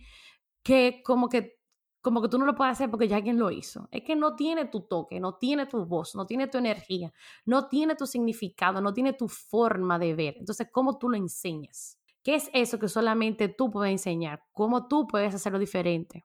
que 0.63 1.01
como 1.03 1.29
que 1.29 1.60
como 2.01 2.21
que 2.21 2.29
tú 2.29 2.37
no 2.37 2.45
lo 2.45 2.55
puedes 2.55 2.73
hacer 2.73 2.89
porque 2.89 3.07
ya 3.07 3.17
alguien 3.17 3.37
lo 3.37 3.51
hizo. 3.51 3.87
Es 3.91 4.03
que 4.03 4.15
no 4.15 4.35
tiene 4.35 4.65
tu 4.65 4.81
toque, 4.81 5.19
no 5.19 5.35
tiene 5.35 5.67
tu 5.67 5.85
voz, 5.85 6.15
no 6.15 6.25
tiene 6.25 6.47
tu 6.47 6.57
energía, 6.57 7.13
no 7.45 7.67
tiene 7.67 7.95
tu 7.95 8.07
significado, 8.07 8.81
no 8.81 8.93
tiene 8.93 9.13
tu 9.13 9.27
forma 9.27 9.99
de 9.99 10.15
ver. 10.15 10.35
Entonces, 10.39 10.67
¿cómo 10.71 10.97
tú 10.97 11.09
lo 11.09 11.17
enseñas? 11.17 11.99
¿Qué 12.23 12.35
es 12.35 12.49
eso 12.53 12.79
que 12.79 12.87
solamente 12.87 13.47
tú 13.47 13.71
puedes 13.71 13.91
enseñar? 13.91 14.43
¿Cómo 14.51 14.87
tú 14.87 15.07
puedes 15.07 15.33
hacerlo 15.33 15.59
diferente? 15.59 16.23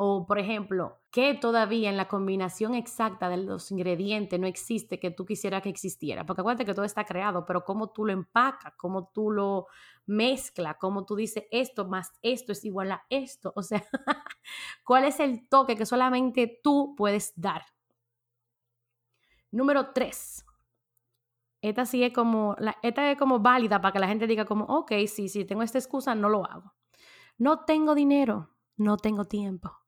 O, 0.00 0.26
por 0.26 0.38
ejemplo, 0.38 1.00
que 1.10 1.34
todavía 1.34 1.90
en 1.90 1.96
la 1.96 2.06
combinación 2.06 2.76
exacta 2.76 3.28
de 3.28 3.36
los 3.38 3.72
ingredientes 3.72 4.38
no 4.38 4.46
existe 4.46 5.00
que 5.00 5.10
tú 5.10 5.26
quisieras 5.26 5.60
que 5.60 5.70
existiera. 5.70 6.24
Porque 6.24 6.40
acuérdate 6.42 6.64
que 6.64 6.72
todo 6.72 6.84
está 6.84 7.04
creado, 7.04 7.44
pero 7.44 7.64
cómo 7.64 7.90
tú 7.90 8.04
lo 8.04 8.12
empacas, 8.12 8.74
cómo 8.76 9.08
tú 9.12 9.32
lo 9.32 9.66
mezclas, 10.06 10.76
cómo 10.78 11.04
tú 11.04 11.16
dices 11.16 11.46
esto 11.50 11.84
más 11.88 12.12
esto 12.22 12.52
es 12.52 12.64
igual 12.64 12.92
a 12.92 13.04
esto. 13.10 13.52
O 13.56 13.62
sea, 13.64 13.84
¿cuál 14.84 15.02
es 15.02 15.18
el 15.18 15.48
toque 15.48 15.74
que 15.74 15.84
solamente 15.84 16.60
tú 16.62 16.94
puedes 16.96 17.32
dar? 17.34 17.62
Número 19.50 19.92
tres. 19.92 20.44
Esta 21.60 21.86
sí 21.86 22.04
es 22.04 22.12
como, 22.12 22.54
esta 22.82 23.10
es 23.10 23.18
como 23.18 23.40
válida 23.40 23.80
para 23.80 23.92
que 23.92 23.98
la 23.98 24.06
gente 24.06 24.28
diga 24.28 24.44
como, 24.44 24.64
ok, 24.66 24.92
sí, 25.08 25.28
sí, 25.28 25.44
tengo 25.44 25.64
esta 25.64 25.78
excusa, 25.78 26.14
no 26.14 26.28
lo 26.28 26.44
hago. 26.48 26.72
No 27.36 27.64
tengo 27.64 27.96
dinero, 27.96 28.54
no 28.76 28.96
tengo 28.96 29.24
tiempo 29.24 29.87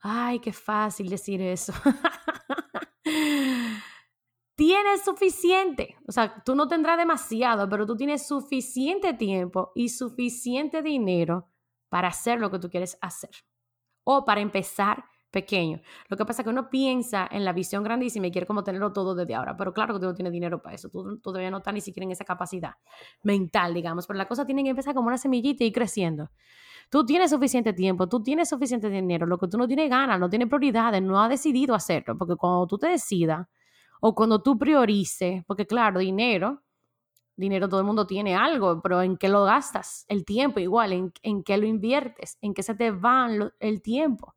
Ay, 0.00 0.38
qué 0.40 0.52
fácil 0.52 1.08
decir 1.08 1.40
eso. 1.40 1.72
tienes 4.54 5.02
suficiente, 5.04 5.96
o 6.06 6.12
sea, 6.12 6.42
tú 6.44 6.54
no 6.54 6.68
tendrás 6.68 6.96
demasiado, 6.98 7.68
pero 7.68 7.86
tú 7.86 7.96
tienes 7.96 8.26
suficiente 8.26 9.14
tiempo 9.14 9.72
y 9.74 9.88
suficiente 9.88 10.82
dinero 10.82 11.48
para 11.88 12.08
hacer 12.08 12.40
lo 12.40 12.50
que 12.50 12.58
tú 12.58 12.70
quieres 12.70 12.98
hacer 13.00 13.30
o 14.04 14.24
para 14.24 14.40
empezar 14.40 15.04
pequeño. 15.30 15.80
Lo 16.08 16.16
que 16.16 16.24
pasa 16.24 16.42
es 16.42 16.44
que 16.44 16.50
uno 16.50 16.70
piensa 16.70 17.28
en 17.30 17.44
la 17.44 17.52
visión 17.52 17.82
grandísima 17.82 18.28
y 18.28 18.30
quiere 18.30 18.46
como 18.46 18.62
tenerlo 18.62 18.92
todo 18.92 19.16
desde 19.16 19.34
ahora, 19.34 19.56
pero 19.56 19.74
claro 19.74 19.94
que 19.94 20.00
tú 20.00 20.06
no 20.06 20.14
tienes 20.14 20.32
dinero 20.32 20.62
para 20.62 20.76
eso, 20.76 20.88
tú 20.90 21.18
todavía 21.20 21.50
no 21.50 21.58
estás 21.58 21.74
ni 21.74 21.80
siquiera 21.80 22.04
en 22.04 22.12
esa 22.12 22.24
capacidad 22.24 22.74
mental, 23.22 23.74
digamos, 23.74 24.06
pero 24.06 24.16
la 24.16 24.28
cosa 24.28 24.46
tiene 24.46 24.62
que 24.62 24.70
empezar 24.70 24.94
como 24.94 25.08
una 25.08 25.18
semillita 25.18 25.64
y 25.64 25.68
ir 25.68 25.72
creciendo. 25.72 26.30
Tú 26.94 27.04
tienes 27.04 27.32
suficiente 27.32 27.72
tiempo, 27.72 28.08
tú 28.08 28.22
tienes 28.22 28.48
suficiente 28.48 28.88
dinero, 28.88 29.26
lo 29.26 29.36
que 29.36 29.48
tú 29.48 29.58
no 29.58 29.66
tienes 29.66 29.90
ganas, 29.90 30.20
no 30.20 30.30
tienes 30.30 30.46
prioridades, 30.46 31.02
no 31.02 31.20
has 31.20 31.28
decidido 31.28 31.74
hacerlo, 31.74 32.16
porque 32.16 32.36
cuando 32.36 32.68
tú 32.68 32.78
te 32.78 32.86
decidas 32.86 33.48
o 34.00 34.14
cuando 34.14 34.40
tú 34.40 34.56
priorices, 34.56 35.42
porque 35.44 35.66
claro, 35.66 35.98
dinero, 35.98 36.62
dinero 37.34 37.68
todo 37.68 37.80
el 37.80 37.86
mundo 37.86 38.06
tiene 38.06 38.36
algo, 38.36 38.80
pero 38.80 39.02
¿en 39.02 39.16
qué 39.16 39.28
lo 39.28 39.42
gastas? 39.42 40.04
El 40.06 40.24
tiempo 40.24 40.60
igual, 40.60 40.92
¿en, 40.92 41.12
en 41.22 41.42
qué 41.42 41.56
lo 41.56 41.66
inviertes? 41.66 42.38
¿En 42.40 42.54
qué 42.54 42.62
se 42.62 42.76
te 42.76 42.92
va 42.92 43.28
el 43.58 43.82
tiempo? 43.82 44.36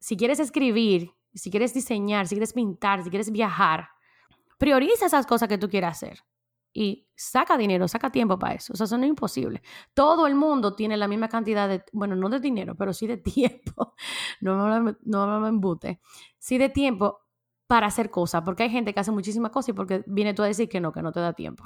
Si 0.00 0.16
quieres 0.16 0.40
escribir, 0.40 1.12
si 1.32 1.52
quieres 1.52 1.72
diseñar, 1.72 2.26
si 2.26 2.34
quieres 2.34 2.52
pintar, 2.52 3.04
si 3.04 3.10
quieres 3.10 3.30
viajar, 3.30 3.90
prioriza 4.58 5.06
esas 5.06 5.24
cosas 5.24 5.48
que 5.48 5.56
tú 5.56 5.68
quieras 5.68 6.02
hacer 6.02 6.24
y 6.72 7.08
saca 7.14 7.56
dinero, 7.56 7.86
saca 7.88 8.10
tiempo 8.10 8.38
para 8.38 8.54
eso. 8.54 8.72
O 8.72 8.76
sea, 8.76 8.84
eso 8.84 8.96
no 8.98 9.04
es 9.04 9.10
imposible. 9.10 9.62
Todo 9.94 10.26
el 10.26 10.34
mundo 10.34 10.74
tiene 10.74 10.96
la 10.96 11.08
misma 11.08 11.28
cantidad 11.28 11.68
de, 11.68 11.84
bueno, 11.92 12.16
no 12.16 12.28
de 12.28 12.40
dinero, 12.40 12.74
pero 12.76 12.92
sí 12.92 13.06
de 13.06 13.16
tiempo. 13.18 13.94
No 14.40 14.80
me, 14.82 14.96
no 15.02 15.40
me 15.40 15.48
embute. 15.48 16.00
Sí 16.38 16.58
de 16.58 16.68
tiempo 16.68 17.20
para 17.66 17.86
hacer 17.86 18.10
cosas, 18.10 18.42
porque 18.42 18.64
hay 18.64 18.70
gente 18.70 18.92
que 18.92 19.00
hace 19.00 19.12
muchísimas 19.12 19.50
cosas 19.50 19.70
y 19.70 19.72
porque 19.72 20.04
viene 20.06 20.34
tú 20.34 20.42
a 20.42 20.46
decir 20.46 20.68
que 20.68 20.80
no, 20.80 20.92
que 20.92 21.02
no 21.02 21.12
te 21.12 21.20
da 21.20 21.32
tiempo. 21.32 21.64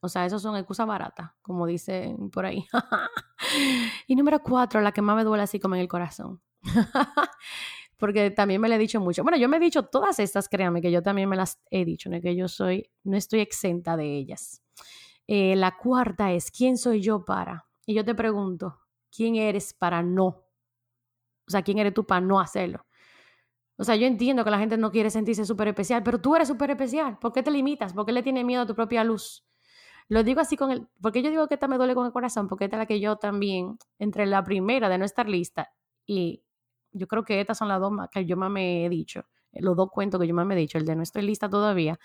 O 0.00 0.08
sea, 0.08 0.24
eso 0.24 0.38
son 0.38 0.56
excusas 0.56 0.86
baratas, 0.86 1.32
como 1.42 1.66
dicen 1.66 2.30
por 2.30 2.46
ahí. 2.46 2.66
y 4.06 4.14
número 4.14 4.40
cuatro, 4.40 4.80
la 4.80 4.92
que 4.92 5.02
más 5.02 5.16
me 5.16 5.24
duele 5.24 5.42
así 5.42 5.58
como 5.58 5.74
en 5.74 5.80
el 5.80 5.88
corazón. 5.88 6.40
porque 7.98 8.30
también 8.30 8.60
me 8.60 8.68
lo 8.68 8.76
he 8.76 8.78
dicho 8.78 9.00
mucho. 9.00 9.22
Bueno, 9.22 9.36
yo 9.36 9.48
me 9.48 9.58
he 9.58 9.60
dicho 9.60 9.84
todas 9.84 10.18
estas, 10.20 10.48
créanme, 10.48 10.80
que 10.80 10.90
yo 10.90 11.02
también 11.02 11.28
me 11.28 11.36
las 11.36 11.60
he 11.70 11.84
dicho, 11.84 12.08
¿no? 12.08 12.20
que 12.20 12.34
yo 12.34 12.48
soy, 12.48 12.90
no 13.04 13.16
estoy 13.16 13.40
exenta 13.40 13.96
de 13.96 14.16
ellas. 14.16 14.62
Eh, 15.26 15.56
la 15.56 15.76
cuarta 15.76 16.32
es, 16.32 16.50
¿quién 16.50 16.78
soy 16.78 17.02
yo 17.02 17.24
para? 17.24 17.66
Y 17.84 17.94
yo 17.94 18.04
te 18.04 18.14
pregunto, 18.14 18.78
¿quién 19.14 19.34
eres 19.34 19.74
para 19.74 20.02
no? 20.02 20.26
O 20.26 21.50
sea, 21.50 21.62
¿quién 21.62 21.78
eres 21.78 21.92
tú 21.92 22.06
para 22.06 22.20
no 22.20 22.40
hacerlo? 22.40 22.86
O 23.76 23.84
sea, 23.84 23.96
yo 23.96 24.06
entiendo 24.06 24.44
que 24.44 24.50
la 24.50 24.58
gente 24.58 24.76
no 24.76 24.90
quiere 24.90 25.10
sentirse 25.10 25.44
súper 25.44 25.68
especial, 25.68 26.02
pero 26.02 26.20
tú 26.20 26.34
eres 26.34 26.48
súper 26.48 26.70
especial. 26.70 27.18
¿Por 27.18 27.32
qué 27.32 27.42
te 27.42 27.50
limitas? 27.50 27.92
¿Por 27.92 28.06
qué 28.06 28.12
le 28.12 28.22
tienes 28.22 28.44
miedo 28.44 28.62
a 28.62 28.66
tu 28.66 28.74
propia 28.74 29.04
luz? 29.04 29.44
Lo 30.08 30.22
digo 30.22 30.40
así 30.40 30.56
con 30.56 30.70
el... 30.70 30.88
Porque 31.00 31.22
yo 31.22 31.30
digo 31.30 31.46
que 31.48 31.54
esta 31.54 31.68
me 31.68 31.76
duele 31.76 31.94
con 31.94 32.06
el 32.06 32.12
corazón, 32.12 32.48
porque 32.48 32.64
esta 32.64 32.76
es 32.76 32.80
la 32.80 32.86
que 32.86 33.00
yo 33.00 33.16
también, 33.16 33.78
entre 33.98 34.26
la 34.26 34.42
primera 34.42 34.88
de 34.88 34.98
no 34.98 35.04
estar 35.04 35.28
lista 35.28 35.72
y 36.06 36.42
yo 36.92 37.06
creo 37.06 37.24
que 37.24 37.40
estas 37.40 37.58
son 37.58 37.68
las 37.68 37.80
dos 37.80 37.92
que 38.10 38.24
yo 38.24 38.36
más 38.36 38.50
me 38.50 38.84
he 38.84 38.88
dicho, 38.88 39.24
eh, 39.52 39.60
los 39.62 39.76
dos 39.76 39.90
cuentos 39.90 40.20
que 40.20 40.26
yo 40.26 40.34
más 40.34 40.46
me 40.46 40.54
he 40.54 40.58
dicho, 40.58 40.78
el 40.78 40.84
de 40.84 40.96
no 40.96 41.02
estoy 41.02 41.22
lista 41.22 41.48
todavía 41.48 41.98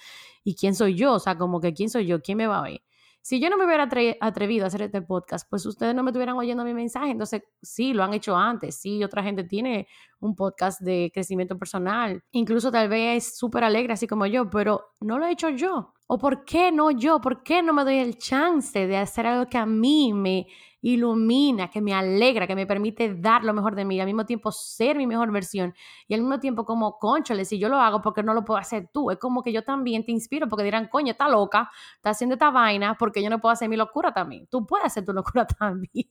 y 0.44 0.56
quién 0.56 0.76
soy 0.76 0.96
yo, 0.96 1.14
o 1.14 1.20
sea, 1.20 1.38
como 1.38 1.60
que 1.60 1.74
quién 1.74 1.90
soy 1.90 2.06
yo, 2.06 2.22
quién 2.22 2.38
me 2.38 2.48
va 2.48 2.60
a 2.60 2.64
ver. 2.64 2.82
Si 3.26 3.40
yo 3.40 3.50
no 3.50 3.58
me 3.58 3.66
hubiera 3.66 3.88
atrevido 4.20 4.66
a 4.66 4.68
hacer 4.68 4.82
este 4.82 5.02
podcast, 5.02 5.50
pues 5.50 5.66
ustedes 5.66 5.96
no 5.96 6.04
me 6.04 6.12
estuvieran 6.12 6.36
oyendo 6.36 6.66
mi 6.66 6.74
mensaje. 6.74 7.10
Entonces, 7.10 7.44
sí, 7.62 7.94
lo 7.94 8.04
han 8.04 8.14
hecho 8.14 8.36
antes. 8.36 8.76
Sí, 8.76 9.02
otra 9.02 9.24
gente 9.24 9.46
tiene 9.46 9.88
un 10.20 10.36
podcast 10.36 10.82
de 10.82 11.10
crecimiento 11.14 11.58
personal. 11.58 12.22
Incluso 12.32 12.70
tal 12.70 12.90
vez 12.90 13.24
es 13.24 13.38
súper 13.38 13.64
alegre, 13.64 13.94
así 13.94 14.08
como 14.08 14.26
yo, 14.26 14.50
pero 14.50 14.88
no 15.00 15.20
lo 15.20 15.26
he 15.26 15.32
hecho 15.32 15.48
yo. 15.48 15.94
¿O 16.06 16.18
por 16.18 16.44
qué 16.44 16.70
no 16.74 16.92
yo? 16.92 17.22
¿Por 17.22 17.44
qué 17.44 17.64
no 17.64 17.72
me 17.72 17.86
doy 17.86 18.00
el 18.00 18.18
chance 18.18 18.86
de 18.86 18.98
hacer 18.98 19.26
algo 19.26 19.50
que 19.50 19.58
a 19.58 19.66
mí 19.66 20.12
me 20.12 20.46
ilumina, 20.84 21.70
que 21.70 21.82
me 21.82 21.94
alegra, 21.94 22.46
que 22.46 22.56
me 22.56 22.68
permite 22.68 23.16
dar 23.16 23.44
lo 23.44 23.54
mejor 23.54 23.74
de 23.76 23.86
mí, 23.86 24.00
al 24.00 24.06
mismo 24.06 24.26
tiempo 24.26 24.52
ser 24.52 24.98
mi 24.98 25.08
mejor 25.08 25.32
versión 25.32 25.74
y 26.08 26.14
al 26.14 26.22
mismo 26.22 26.40
tiempo 26.40 26.66
como, 26.66 27.00
conchole, 27.00 27.46
si 27.46 27.58
yo 27.58 27.70
lo 27.70 27.80
hago, 27.80 28.02
porque 28.02 28.22
no 28.22 28.34
lo 28.34 28.44
puedo 28.44 28.60
hacer 28.60 28.90
tú? 28.94 29.10
Es 29.10 29.18
como 29.18 29.42
que 29.42 29.54
yo 29.54 29.64
también 29.64 30.06
te 30.06 30.12
inspiro 30.12 30.50
porque 30.50 30.64
dirán, 30.66 30.90
coño, 30.90 31.14
está 31.14 31.30
loca, 31.30 31.72
está 31.96 32.12
haciendo 32.12 32.34
esta 32.36 32.52
vaina 32.52 32.96
porque 33.00 33.24
yo 33.24 33.30
no 33.30 33.40
puedo 33.40 33.54
hacer 33.54 33.70
mi 33.70 33.78
locura 33.78 34.14
también. 34.14 34.46
Tú 34.48 34.68
puedes 34.68 34.86
hacer 34.86 35.06
tu 35.06 35.14
locura 35.14 35.48
también. 35.60 36.06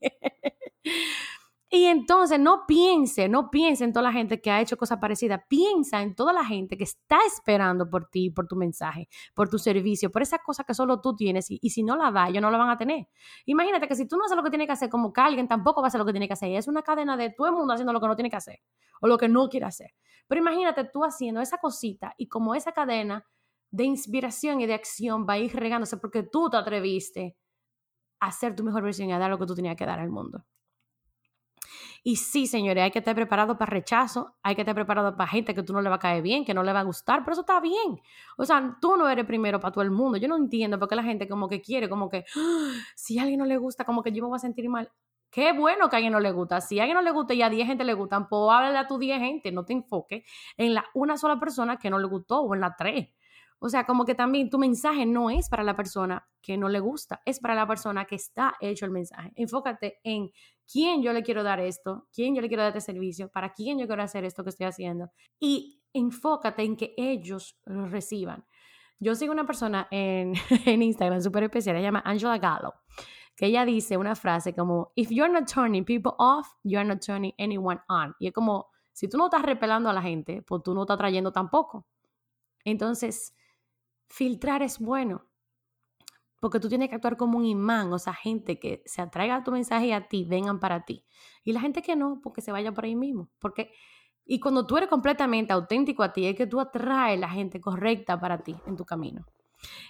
Y 1.75 1.87
entonces 1.87 2.39
no 2.39 2.67
piense, 2.67 3.31
no 3.31 3.51
piense 3.51 3.85
en 3.85 3.95
toda 3.95 4.03
la 4.03 4.13
gente 4.13 4.43
que 4.43 4.51
ha 4.51 4.61
hecho 4.61 4.77
cosas 4.77 4.99
parecidas, 4.99 5.41
piensa 5.49 6.03
en 6.03 6.15
toda 6.15 6.31
la 6.35 6.45
gente 6.45 6.77
que 6.77 6.85
está 6.85 7.17
esperando 7.27 7.89
por 7.89 8.11
ti, 8.11 8.29
por 8.29 8.47
tu 8.47 8.57
mensaje, 8.57 9.09
por 9.33 9.49
tu 9.49 9.59
servicio, 9.59 10.13
por 10.13 10.21
esa 10.21 10.37
cosa 10.41 10.65
que 10.65 10.75
solo 10.75 11.01
tú 11.01 11.17
tienes 11.17 11.47
y, 11.49 11.71
si 11.71 11.83
no 11.83 11.97
la 11.97 12.11
da, 12.11 12.29
ellos 12.29 12.43
no 12.43 12.51
la 12.51 12.59
van 12.59 12.69
a 12.69 12.77
tener. 12.77 13.09
Imagínate 13.47 13.89
que 13.89 13.95
si 13.95 14.07
tú 14.07 14.19
no 14.19 14.27
haces 14.27 14.37
lo 14.37 14.43
que 14.43 14.51
tiene 14.51 14.67
que 14.67 14.73
hacer, 14.73 14.91
como 14.91 15.15
que 15.15 15.23
alguien 15.23 15.49
tampoco 15.49 15.81
va 15.81 15.87
a 15.87 15.89
hacer 15.89 15.99
lo 15.99 16.05
que 16.05 16.13
tiene 16.13 16.27
que 16.27 16.35
hacer. 16.35 16.55
Es 16.55 16.69
una 16.69 16.83
cadena 16.83 17.17
de 17.17 17.31
todo 17.31 17.47
el 17.47 17.55
mundo 17.55 17.73
haciendo 17.73 17.95
lo 17.95 18.03
que 18.03 18.07
no 18.07 18.17
tiene 18.17 18.29
que 18.29 18.37
hacer 18.37 18.61
o 19.01 19.07
lo 19.07 19.17
que 19.17 19.31
no 19.31 19.49
quiere 19.49 19.65
hacer. 19.65 19.95
Pero 20.29 20.43
imagínate 20.43 20.85
tú 20.93 21.05
haciendo 21.05 21.41
esa 21.41 21.57
cosita 21.57 22.13
y 22.19 22.29
como 22.29 22.55
esa 22.55 22.73
cadena 22.73 23.27
de 23.71 23.85
inspiración 23.85 24.61
y 24.61 24.67
de 24.67 24.75
acción 24.75 25.25
va 25.27 25.35
a 25.35 25.39
ir 25.39 25.57
regándose 25.57 25.97
porque 25.97 26.23
tú 26.23 26.51
te 26.51 26.59
atreviste 26.59 27.35
a 28.21 28.31
ser 28.31 28.55
tu 28.55 28.63
mejor 28.63 28.83
versión 28.83 29.09
y 29.09 29.15
a 29.15 29.19
dar 29.19 29.31
lo 29.31 29.39
que 29.39 29.47
tú 29.47 29.55
tenías 29.55 29.75
que 29.75 29.87
dar 29.87 30.01
al 30.01 30.11
mundo. 30.11 30.45
Y 32.05 32.17
sí, 32.17 32.47
señores, 32.47 32.83
hay 32.83 32.91
que 32.91 32.99
estar 32.99 33.15
preparado 33.15 33.57
para 33.57 33.71
rechazo, 33.71 34.35
hay 34.43 34.57
que 34.57 34.63
estar 34.63 34.75
preparado 34.75 35.17
para 35.17 35.29
gente 35.29 35.55
que 35.55 35.63
tú 35.63 35.73
no 35.73 35.81
le 35.81 35.89
va 35.89 35.97
a 35.97 35.99
caer 36.01 36.21
bien, 36.21 36.45
que 36.45 36.53
no 36.53 36.65
le 36.65 36.73
va 36.73 36.81
a 36.81 36.85
gustar, 36.85 37.21
pero 37.21 37.33
eso 37.33 37.43
está 37.43 37.61
bien. 37.61 38.01
O 38.37 38.45
sea, 38.45 38.77
tú 38.81 38.97
no 38.97 39.09
eres 39.09 39.25
primero 39.25 39.61
para 39.61 39.73
todo 39.73 39.85
el 39.85 39.93
mundo. 39.93 40.19
Yo 40.19 40.27
no 40.27 40.37
entiendo 40.37 40.79
por 40.81 40.89
qué 40.89 40.97
la 40.97 41.05
gente 41.05 41.29
como 41.29 41.49
que 41.49 41.61
quiere, 41.63 41.89
como 41.89 42.09
que, 42.11 42.25
¡Ah! 42.37 42.73
si 42.97 43.19
a 43.19 43.23
alguien 43.23 43.39
no 43.39 43.47
le 43.47 43.57
gusta, 43.57 43.85
como 43.85 44.03
que 44.03 44.11
yo 44.11 44.23
me 44.23 44.29
voy 44.31 44.37
a 44.37 44.41
sentir 44.41 44.69
mal. 44.69 44.91
Qué 45.31 45.53
bueno 45.53 45.89
que 45.89 45.97
a 45.97 45.99
alguien 45.99 46.13
no 46.13 46.21
le 46.21 46.31
gusta. 46.33 46.61
Si 46.61 46.79
a 46.79 46.83
alguien 46.83 46.97
no 46.97 47.03
le 47.03 47.11
gusta 47.11 47.35
y 47.35 47.43
a 47.43 47.49
10 47.49 47.67
gente 47.67 47.85
le 47.85 47.95
gustan, 47.95 48.29
pues 48.29 48.43
háblale 48.53 48.77
a 48.79 48.87
tu 48.87 48.99
10 48.99 49.19
gente, 49.19 49.51
no 49.53 49.65
te 49.65 49.73
enfoques 49.73 50.25
en 50.59 50.75
la 50.75 50.85
una 50.93 51.17
sola 51.17 51.39
persona 51.41 51.79
que 51.79 51.89
no 51.89 51.99
le 51.99 52.07
gustó 52.07 52.41
o 52.41 52.55
en 52.55 52.61
la 52.61 52.75
tres. 52.77 53.09
O 53.65 53.69
sea, 53.69 53.87
como 53.87 54.05
que 54.05 54.17
también 54.17 54.51
tu 54.51 54.59
mensaje 54.59 55.07
no 55.07 55.31
es 55.31 55.49
para 55.49 55.63
la 55.63 55.77
persona 55.77 56.29
que 56.43 56.57
no 56.57 56.69
le 56.69 56.81
gusta, 56.81 57.23
es 57.25 57.39
para 57.39 57.55
la 57.55 57.65
persona 57.65 58.07
que 58.07 58.17
está 58.17 58.57
hecho 58.61 58.87
el 58.87 58.91
mensaje. 58.91 59.31
Enfócate 59.37 60.01
en 60.03 60.33
quién 60.67 61.01
yo 61.01 61.13
le 61.13 61.23
quiero 61.23 61.45
dar 61.45 61.61
esto, 61.61 62.09
quién 62.13 62.35
yo 62.35 62.43
le 62.43 62.49
quiero 62.49 62.65
dar 62.65 62.77
este 62.77 62.93
servicio, 62.93 63.31
para 63.31 63.53
quién 63.53 63.79
yo 63.79 63.87
quiero 63.87 64.03
hacer 64.03 64.25
esto 64.25 64.43
que 64.43 64.51
estoy 64.51 64.67
haciendo. 64.67 65.13
Y 65.39 65.81
enfócate 65.93 66.65
en 66.65 66.77
que 66.77 66.93
ellos 66.97 67.57
lo 67.65 67.87
reciban. 67.87 68.45
Yo 68.99 69.15
sigo 69.15 69.33
una 69.33 69.47
persona 69.47 69.87
en, 69.93 70.35
Instagram 70.67 71.21
súper 71.21 71.45
especial, 71.45 71.77
se 71.77 71.83
llama 71.83 72.03
Angela 72.05 72.39
Gallo, 72.39 72.75
que 73.37 73.47
ella 73.47 73.65
dice 73.65 73.97
una 73.97 74.17
frase 74.17 74.55
como, 74.55 74.91
if 74.97 75.09
you're 75.11 75.33
not 75.33 75.49
turning 75.49 75.85
people 75.85 76.15
off, 76.19 76.49
you're 76.65 76.85
not 76.85 77.01
turning 77.01 77.33
anyone 77.39 77.81
on. 77.89 78.17
Y 78.19 78.27
es 78.27 78.33
como, 78.33 78.67
si 78.93 79.09
tú 79.09 79.19
no 79.19 79.27
estás 79.27 79.43
repelando 79.43 79.89
a 79.89 79.93
la 79.93 80.03
gente, 80.03 80.43
pues 80.43 80.65
tú 80.65 80.75
no 80.75 80.83
estás 80.83 80.99
trayendo 80.99 81.31
tampoco. 81.31 81.87
Entonces, 82.65 83.37
filtrar 84.13 84.63
es 84.63 84.79
bueno, 84.79 85.27
porque 86.39 86.61
tú 86.61 86.69
tienes 86.69 86.91
que 86.91 86.97
actuar 86.97 87.17
como 87.17 87.39
un 87.39 87.47
imán, 87.47 87.93
o 87.93 87.99
sea, 87.99 88.13
gente 88.13 88.59
que 88.59 88.83
se 88.85 89.01
atraiga 89.01 89.37
a 89.37 89.45
tu 89.45 89.53
mensaje 89.53 89.87
y 89.87 89.93
a 89.93 90.07
ti, 90.09 90.25
vengan 90.25 90.61
para 90.61 90.85
ti. 90.85 91.07
Y 91.45 91.53
la 91.53 91.61
gente 91.61 91.81
que 91.81 91.97
no, 91.97 92.21
porque 92.23 92.43
se 92.43 92.53
vaya 92.53 92.73
por 92.73 92.85
ahí 92.85 92.95
mismo, 92.95 93.31
porque... 93.39 93.73
Y 94.25 94.39
cuando 94.39 94.67
tú 94.67 94.77
eres 94.77 94.89
completamente 94.89 95.53
auténtico 95.53 96.05
a 96.05 96.13
ti, 96.13 96.27
es 96.27 96.37
que 96.37 96.47
tú 96.47 96.61
atraes 96.61 97.19
la 97.19 97.29
gente 97.29 97.61
correcta 97.61 98.21
para 98.21 98.39
ti 98.43 98.55
en 98.67 98.77
tu 98.77 98.85
camino. 98.85 99.27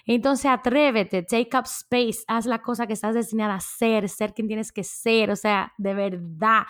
Entonces 0.05 0.45
atrévete, 0.45 1.21
take 1.23 1.55
up 1.55 1.65
space, 1.65 2.23
haz 2.27 2.45
la 2.45 2.61
cosa 2.61 2.87
que 2.87 2.93
estás 2.93 3.13
destinada 3.13 3.55
a 3.55 3.59
ser, 3.59 4.09
ser 4.09 4.33
quien 4.33 4.47
tienes 4.47 4.71
que 4.71 4.83
ser, 4.83 5.29
o 5.29 5.35
sea, 5.35 5.73
de 5.77 5.93
verdad. 5.93 6.63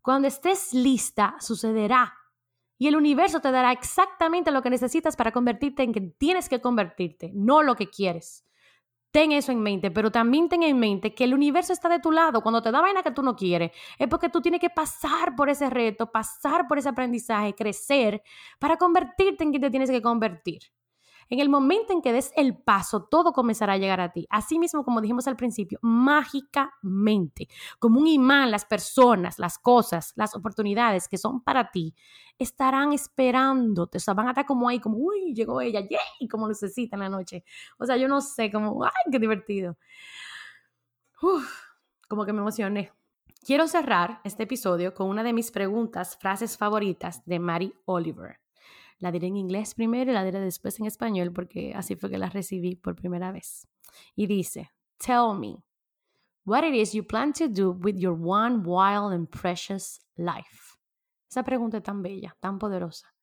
Cuando 0.00 0.26
estés 0.26 0.74
lista, 0.74 1.36
sucederá. 1.38 2.14
Y 2.78 2.88
el 2.88 2.96
universo 2.96 3.40
te 3.40 3.50
dará 3.50 3.72
exactamente 3.72 4.50
lo 4.50 4.62
que 4.62 4.70
necesitas 4.70 5.16
para 5.16 5.32
convertirte 5.32 5.82
en 5.82 5.92
quien 5.92 6.12
tienes 6.12 6.48
que 6.48 6.60
convertirte, 6.60 7.30
no 7.34 7.62
lo 7.62 7.76
que 7.76 7.88
quieres. 7.88 8.44
Ten 9.12 9.30
eso 9.30 9.52
en 9.52 9.60
mente, 9.60 9.92
pero 9.92 10.10
también 10.10 10.48
ten 10.48 10.64
en 10.64 10.76
mente 10.76 11.14
que 11.14 11.22
el 11.22 11.34
universo 11.34 11.72
está 11.72 11.88
de 11.88 12.00
tu 12.00 12.10
lado. 12.10 12.42
Cuando 12.42 12.60
te 12.62 12.72
da 12.72 12.80
vaina 12.80 13.04
que 13.04 13.12
tú 13.12 13.22
no 13.22 13.36
quieres, 13.36 13.70
es 13.96 14.08
porque 14.08 14.28
tú 14.28 14.40
tienes 14.40 14.60
que 14.60 14.70
pasar 14.70 15.36
por 15.36 15.48
ese 15.48 15.70
reto, 15.70 16.10
pasar 16.10 16.66
por 16.66 16.78
ese 16.78 16.88
aprendizaje, 16.88 17.54
crecer 17.54 18.22
para 18.58 18.76
convertirte 18.76 19.44
en 19.44 19.50
quien 19.50 19.62
te 19.62 19.70
tienes 19.70 19.88
que 19.88 20.02
convertir. 20.02 20.62
En 21.28 21.40
el 21.40 21.48
momento 21.48 21.92
en 21.92 22.02
que 22.02 22.12
des 22.12 22.32
el 22.36 22.56
paso, 22.56 23.04
todo 23.04 23.32
comenzará 23.32 23.74
a 23.74 23.78
llegar 23.78 24.00
a 24.00 24.12
ti. 24.12 24.26
Así 24.30 24.58
mismo, 24.58 24.84
como 24.84 25.00
dijimos 25.00 25.26
al 25.26 25.36
principio, 25.36 25.78
mágicamente, 25.82 27.48
como 27.78 28.00
un 28.00 28.06
imán, 28.06 28.50
las 28.50 28.64
personas, 28.64 29.38
las 29.38 29.58
cosas, 29.58 30.12
las 30.16 30.34
oportunidades 30.34 31.08
que 31.08 31.18
son 31.18 31.42
para 31.42 31.70
ti, 31.70 31.94
estarán 32.38 32.92
esperándote. 32.92 33.98
O 33.98 34.00
sea, 34.00 34.14
van 34.14 34.28
a 34.28 34.30
estar 34.30 34.46
como 34.46 34.68
ahí, 34.68 34.80
como, 34.80 34.98
uy, 34.98 35.34
llegó 35.34 35.60
ella, 35.60 35.80
yay, 35.80 36.28
como 36.28 36.48
necesita 36.48 36.96
en 36.96 37.00
la 37.00 37.08
noche. 37.08 37.44
O 37.78 37.86
sea, 37.86 37.96
yo 37.96 38.08
no 38.08 38.20
sé, 38.20 38.50
como, 38.50 38.84
ay, 38.84 38.90
qué 39.10 39.18
divertido. 39.18 39.76
como 42.08 42.24
que 42.24 42.32
me 42.32 42.40
emocioné. 42.40 42.92
Quiero 43.44 43.68
cerrar 43.68 44.20
este 44.24 44.44
episodio 44.44 44.94
con 44.94 45.08
una 45.08 45.22
de 45.22 45.32
mis 45.34 45.50
preguntas, 45.50 46.16
frases 46.18 46.56
favoritas 46.56 47.24
de 47.26 47.38
Mary 47.38 47.74
Oliver. 47.84 48.43
La 49.04 49.12
diré 49.12 49.26
en 49.26 49.36
inglés 49.36 49.74
primero 49.74 50.10
y 50.10 50.14
la 50.14 50.24
diré 50.24 50.40
después 50.40 50.80
en 50.80 50.86
español 50.86 51.30
porque 51.30 51.74
así 51.76 51.94
fue 51.94 52.08
que 52.08 52.16
la 52.16 52.30
recibí 52.30 52.74
por 52.74 52.96
primera 52.96 53.32
vez. 53.32 53.68
Y 54.16 54.26
dice, 54.26 54.70
Tell 54.96 55.38
me 55.38 55.62
what 56.46 56.64
it 56.64 56.74
is 56.74 56.94
you 56.94 57.04
plan 57.04 57.34
to 57.34 57.46
do 57.46 57.72
with 57.72 57.96
your 57.98 58.16
one 58.18 58.62
wild 58.64 59.12
and 59.12 59.28
precious 59.28 60.00
life. 60.16 60.78
Esa 61.28 61.42
pregunta 61.42 61.76
es 61.76 61.82
tan 61.82 62.00
bella, 62.00 62.34
tan 62.40 62.58
poderosa. 62.58 63.14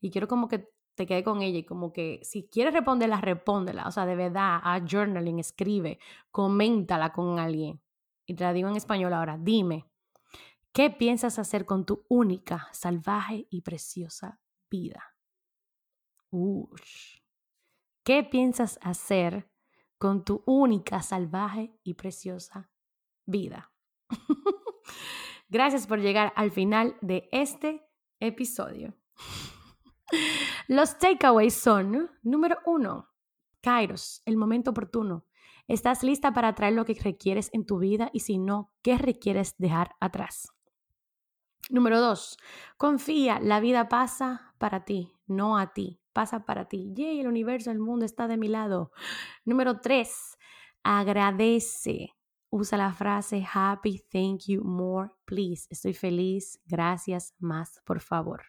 Y 0.00 0.12
quiero 0.12 0.28
como 0.28 0.46
que 0.46 0.68
te 0.94 1.04
quede 1.04 1.24
con 1.24 1.42
ella 1.42 1.58
y 1.58 1.64
como 1.64 1.92
que 1.92 2.20
si 2.22 2.46
quieres 2.46 2.72
responderla, 2.72 3.20
respóndela. 3.20 3.88
O 3.88 3.90
sea, 3.90 4.06
de 4.06 4.14
verdad, 4.14 4.60
a 4.62 4.80
journaling, 4.88 5.40
escribe, 5.40 5.98
coméntala 6.30 7.12
con 7.12 7.40
alguien. 7.40 7.82
Y 8.24 8.34
te 8.34 8.44
la 8.44 8.52
digo 8.52 8.68
en 8.68 8.76
español 8.76 9.12
ahora, 9.12 9.36
dime, 9.36 9.90
¿qué 10.72 10.90
piensas 10.90 11.40
hacer 11.40 11.66
con 11.66 11.84
tu 11.84 12.06
única, 12.08 12.68
salvaje 12.70 13.48
y 13.50 13.62
preciosa 13.62 14.38
vida? 14.70 15.13
¿Qué 18.02 18.24
piensas 18.24 18.78
hacer 18.82 19.48
con 19.98 20.24
tu 20.24 20.42
única, 20.46 21.00
salvaje 21.00 21.78
y 21.84 21.94
preciosa 21.94 22.70
vida? 23.24 23.72
Gracias 25.48 25.86
por 25.86 26.00
llegar 26.00 26.32
al 26.36 26.50
final 26.50 26.96
de 27.00 27.28
este 27.30 27.86
episodio. 28.20 28.94
Los 30.68 30.98
takeaways 30.98 31.54
son, 31.54 32.10
número 32.22 32.58
uno, 32.66 33.10
Kairos, 33.60 34.22
el 34.26 34.36
momento 34.36 34.72
oportuno. 34.72 35.24
¿Estás 35.68 36.02
lista 36.02 36.32
para 36.32 36.54
traer 36.54 36.74
lo 36.74 36.84
que 36.84 36.94
requieres 36.94 37.48
en 37.54 37.64
tu 37.64 37.78
vida? 37.78 38.10
Y 38.12 38.20
si 38.20 38.38
no, 38.38 38.72
¿qué 38.82 38.98
requieres 38.98 39.54
dejar 39.56 39.94
atrás? 40.00 40.53
Número 41.70 42.00
dos, 42.00 42.38
confía, 42.76 43.40
la 43.40 43.60
vida 43.60 43.88
pasa 43.88 44.54
para 44.58 44.84
ti, 44.84 45.12
no 45.26 45.56
a 45.56 45.72
ti 45.72 46.00
pasa 46.14 46.46
para 46.46 46.66
ti. 46.66 46.94
Yay, 46.94 47.20
el 47.20 47.26
universo, 47.26 47.70
el 47.70 47.80
mundo 47.80 48.06
está 48.06 48.26
de 48.26 48.38
mi 48.38 48.48
lado. 48.48 48.92
Número 49.44 49.80
tres, 49.80 50.38
agradece. 50.82 52.14
Usa 52.48 52.78
la 52.78 52.92
frase 52.92 53.44
happy, 53.52 53.98
thank 54.10 54.46
you, 54.46 54.62
more, 54.62 55.10
please. 55.26 55.66
Estoy 55.68 55.92
feliz, 55.92 56.60
gracias, 56.64 57.34
más, 57.40 57.82
por 57.84 58.00
favor. 58.00 58.44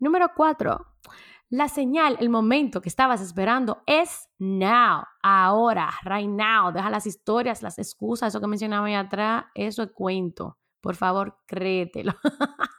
Número 0.00 0.32
cuatro, 0.34 0.88
la 1.48 1.68
señal, 1.68 2.16
el 2.18 2.28
momento 2.28 2.80
que 2.82 2.88
estabas 2.88 3.20
esperando 3.20 3.84
es 3.86 4.28
now, 4.40 5.04
ahora, 5.22 5.88
right 6.02 6.28
now. 6.28 6.72
Deja 6.72 6.90
las 6.90 7.06
historias, 7.06 7.62
las 7.62 7.78
excusas, 7.78 8.30
eso 8.30 8.40
que 8.40 8.48
mencionaba 8.48 8.88
ahí 8.88 8.94
atrás, 8.94 9.44
eso 9.54 9.84
es 9.84 9.92
cuento. 9.92 10.58
Por 10.82 10.96
favor, 10.96 11.38
créetelo. 11.46 12.12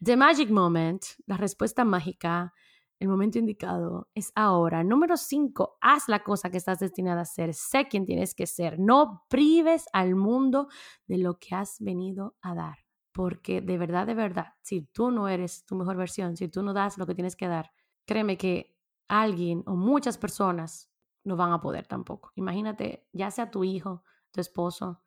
The 0.00 0.16
magic 0.16 0.50
moment, 0.50 1.02
la 1.26 1.36
respuesta 1.36 1.84
mágica, 1.84 2.54
el 3.00 3.08
momento 3.08 3.38
indicado 3.38 4.08
es 4.14 4.30
ahora. 4.36 4.84
Número 4.84 5.16
cinco, 5.16 5.76
haz 5.80 6.08
la 6.08 6.22
cosa 6.22 6.50
que 6.50 6.56
estás 6.56 6.78
destinada 6.78 7.20
a 7.20 7.22
hacer. 7.22 7.52
Sé 7.54 7.88
quién 7.88 8.06
tienes 8.06 8.34
que 8.34 8.46
ser. 8.46 8.78
No 8.78 9.24
prives 9.28 9.86
al 9.92 10.14
mundo 10.14 10.68
de 11.06 11.18
lo 11.18 11.38
que 11.38 11.56
has 11.56 11.76
venido 11.80 12.36
a 12.40 12.54
dar. 12.54 12.78
Porque 13.12 13.60
de 13.60 13.76
verdad, 13.76 14.06
de 14.06 14.14
verdad, 14.14 14.54
si 14.62 14.82
tú 14.82 15.10
no 15.10 15.28
eres 15.28 15.64
tu 15.66 15.74
mejor 15.74 15.96
versión, 15.96 16.36
si 16.36 16.46
tú 16.46 16.62
no 16.62 16.72
das 16.72 16.98
lo 16.98 17.06
que 17.06 17.14
tienes 17.16 17.34
que 17.34 17.48
dar, 17.48 17.72
créeme 18.06 18.36
que 18.36 18.76
alguien 19.08 19.64
o 19.66 19.74
muchas 19.74 20.16
personas 20.16 20.92
no 21.24 21.36
van 21.36 21.52
a 21.52 21.60
poder 21.60 21.88
tampoco. 21.88 22.30
Imagínate, 22.36 23.08
ya 23.12 23.32
sea 23.32 23.50
tu 23.50 23.64
hijo, 23.64 24.04
tu 24.30 24.40
esposo, 24.40 25.02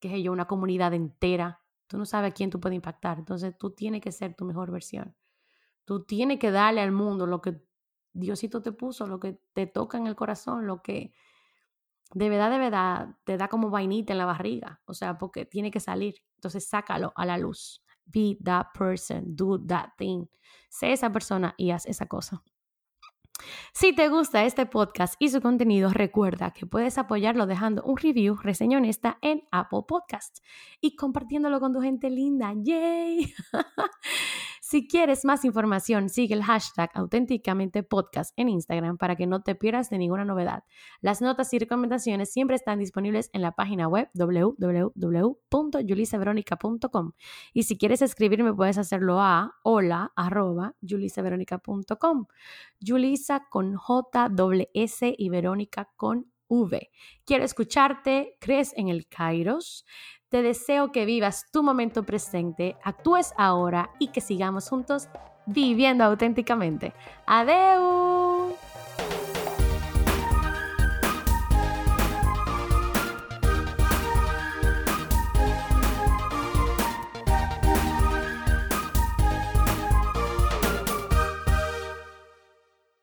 qué 0.00 0.08
sé 0.08 0.22
yo, 0.22 0.32
una 0.32 0.46
comunidad 0.46 0.94
entera, 0.94 1.60
tú 1.86 1.98
no 1.98 2.04
sabes 2.06 2.30
a 2.30 2.34
quién 2.34 2.50
tú 2.50 2.60
puedes 2.60 2.76
impactar. 2.76 3.18
Entonces 3.18 3.56
tú 3.58 3.70
tienes 3.70 4.00
que 4.00 4.12
ser 4.12 4.34
tu 4.34 4.44
mejor 4.44 4.70
versión. 4.70 5.14
Tú 5.84 6.04
tienes 6.04 6.38
que 6.38 6.50
darle 6.50 6.80
al 6.80 6.92
mundo 6.92 7.26
lo 7.26 7.40
que 7.40 7.62
Diosito 8.12 8.62
te 8.62 8.72
puso, 8.72 9.06
lo 9.06 9.20
que 9.20 9.40
te 9.52 9.66
toca 9.66 9.98
en 9.98 10.06
el 10.06 10.16
corazón, 10.16 10.66
lo 10.66 10.82
que 10.82 11.12
de 12.12 12.28
verdad, 12.28 12.50
de 12.50 12.58
verdad, 12.58 13.16
te 13.24 13.36
da 13.36 13.48
como 13.48 13.70
vainita 13.70 14.12
en 14.12 14.18
la 14.18 14.26
barriga. 14.26 14.80
O 14.84 14.94
sea, 14.94 15.16
porque 15.16 15.44
tiene 15.44 15.70
que 15.70 15.80
salir. 15.80 16.16
Entonces 16.36 16.68
sácalo 16.68 17.12
a 17.14 17.24
la 17.24 17.38
luz. 17.38 17.84
Be 18.06 18.36
that 18.42 18.66
person, 18.76 19.36
do 19.36 19.64
that 19.66 19.90
thing. 19.96 20.26
Sé 20.68 20.92
esa 20.92 21.12
persona 21.12 21.54
y 21.56 21.70
haz 21.70 21.86
esa 21.86 22.06
cosa. 22.06 22.42
Si 23.72 23.94
te 23.94 24.08
gusta 24.08 24.44
este 24.44 24.66
podcast 24.66 25.14
y 25.18 25.28
su 25.28 25.40
contenido, 25.40 25.90
recuerda 25.90 26.52
que 26.52 26.66
puedes 26.66 26.98
apoyarlo 26.98 27.46
dejando 27.46 27.82
un 27.84 27.96
review, 27.96 28.36
reseña 28.36 28.78
honesta 28.78 29.18
en 29.22 29.42
Apple 29.50 29.82
Podcasts 29.86 30.42
y 30.80 30.96
compartiéndolo 30.96 31.60
con 31.60 31.72
tu 31.72 31.80
gente 31.80 32.10
linda. 32.10 32.52
¡Yay! 32.56 33.32
Si 34.70 34.86
quieres 34.86 35.24
más 35.24 35.44
información, 35.44 36.08
sigue 36.08 36.32
el 36.32 36.44
hashtag 36.44 36.92
auténticamente 36.94 37.82
podcast 37.82 38.32
en 38.36 38.48
Instagram 38.48 38.98
para 38.98 39.16
que 39.16 39.26
no 39.26 39.42
te 39.42 39.56
pierdas 39.56 39.90
de 39.90 39.98
ninguna 39.98 40.24
novedad. 40.24 40.62
Las 41.00 41.20
notas 41.20 41.52
y 41.52 41.58
recomendaciones 41.58 42.32
siempre 42.32 42.54
están 42.54 42.78
disponibles 42.78 43.30
en 43.32 43.42
la 43.42 43.50
página 43.50 43.88
web 43.88 44.08
www.julisaveronica.com. 44.14 47.12
Y 47.52 47.64
si 47.64 47.78
quieres 47.78 48.00
escribirme, 48.00 48.54
puedes 48.54 48.78
hacerlo 48.78 49.20
a 49.20 49.56
hola 49.64 50.12
arroba 50.14 50.76
Julisa 50.88 51.20
con 53.50 53.74
J, 53.74 54.28
S 54.74 55.14
y 55.18 55.30
Verónica 55.30 55.90
con 55.96 56.29
V. 56.50 56.90
Quiero 57.24 57.44
escucharte, 57.44 58.36
crees 58.40 58.74
en 58.76 58.88
el 58.88 59.06
Kairos. 59.06 59.86
Te 60.28 60.42
deseo 60.42 60.92
que 60.92 61.06
vivas 61.06 61.46
tu 61.50 61.62
momento 61.62 62.04
presente, 62.04 62.76
actúes 62.84 63.32
ahora 63.38 63.90
y 63.98 64.08
que 64.08 64.20
sigamos 64.20 64.68
juntos 64.68 65.08
viviendo 65.46 66.04
auténticamente. 66.04 66.92
Adeu. 67.26 68.59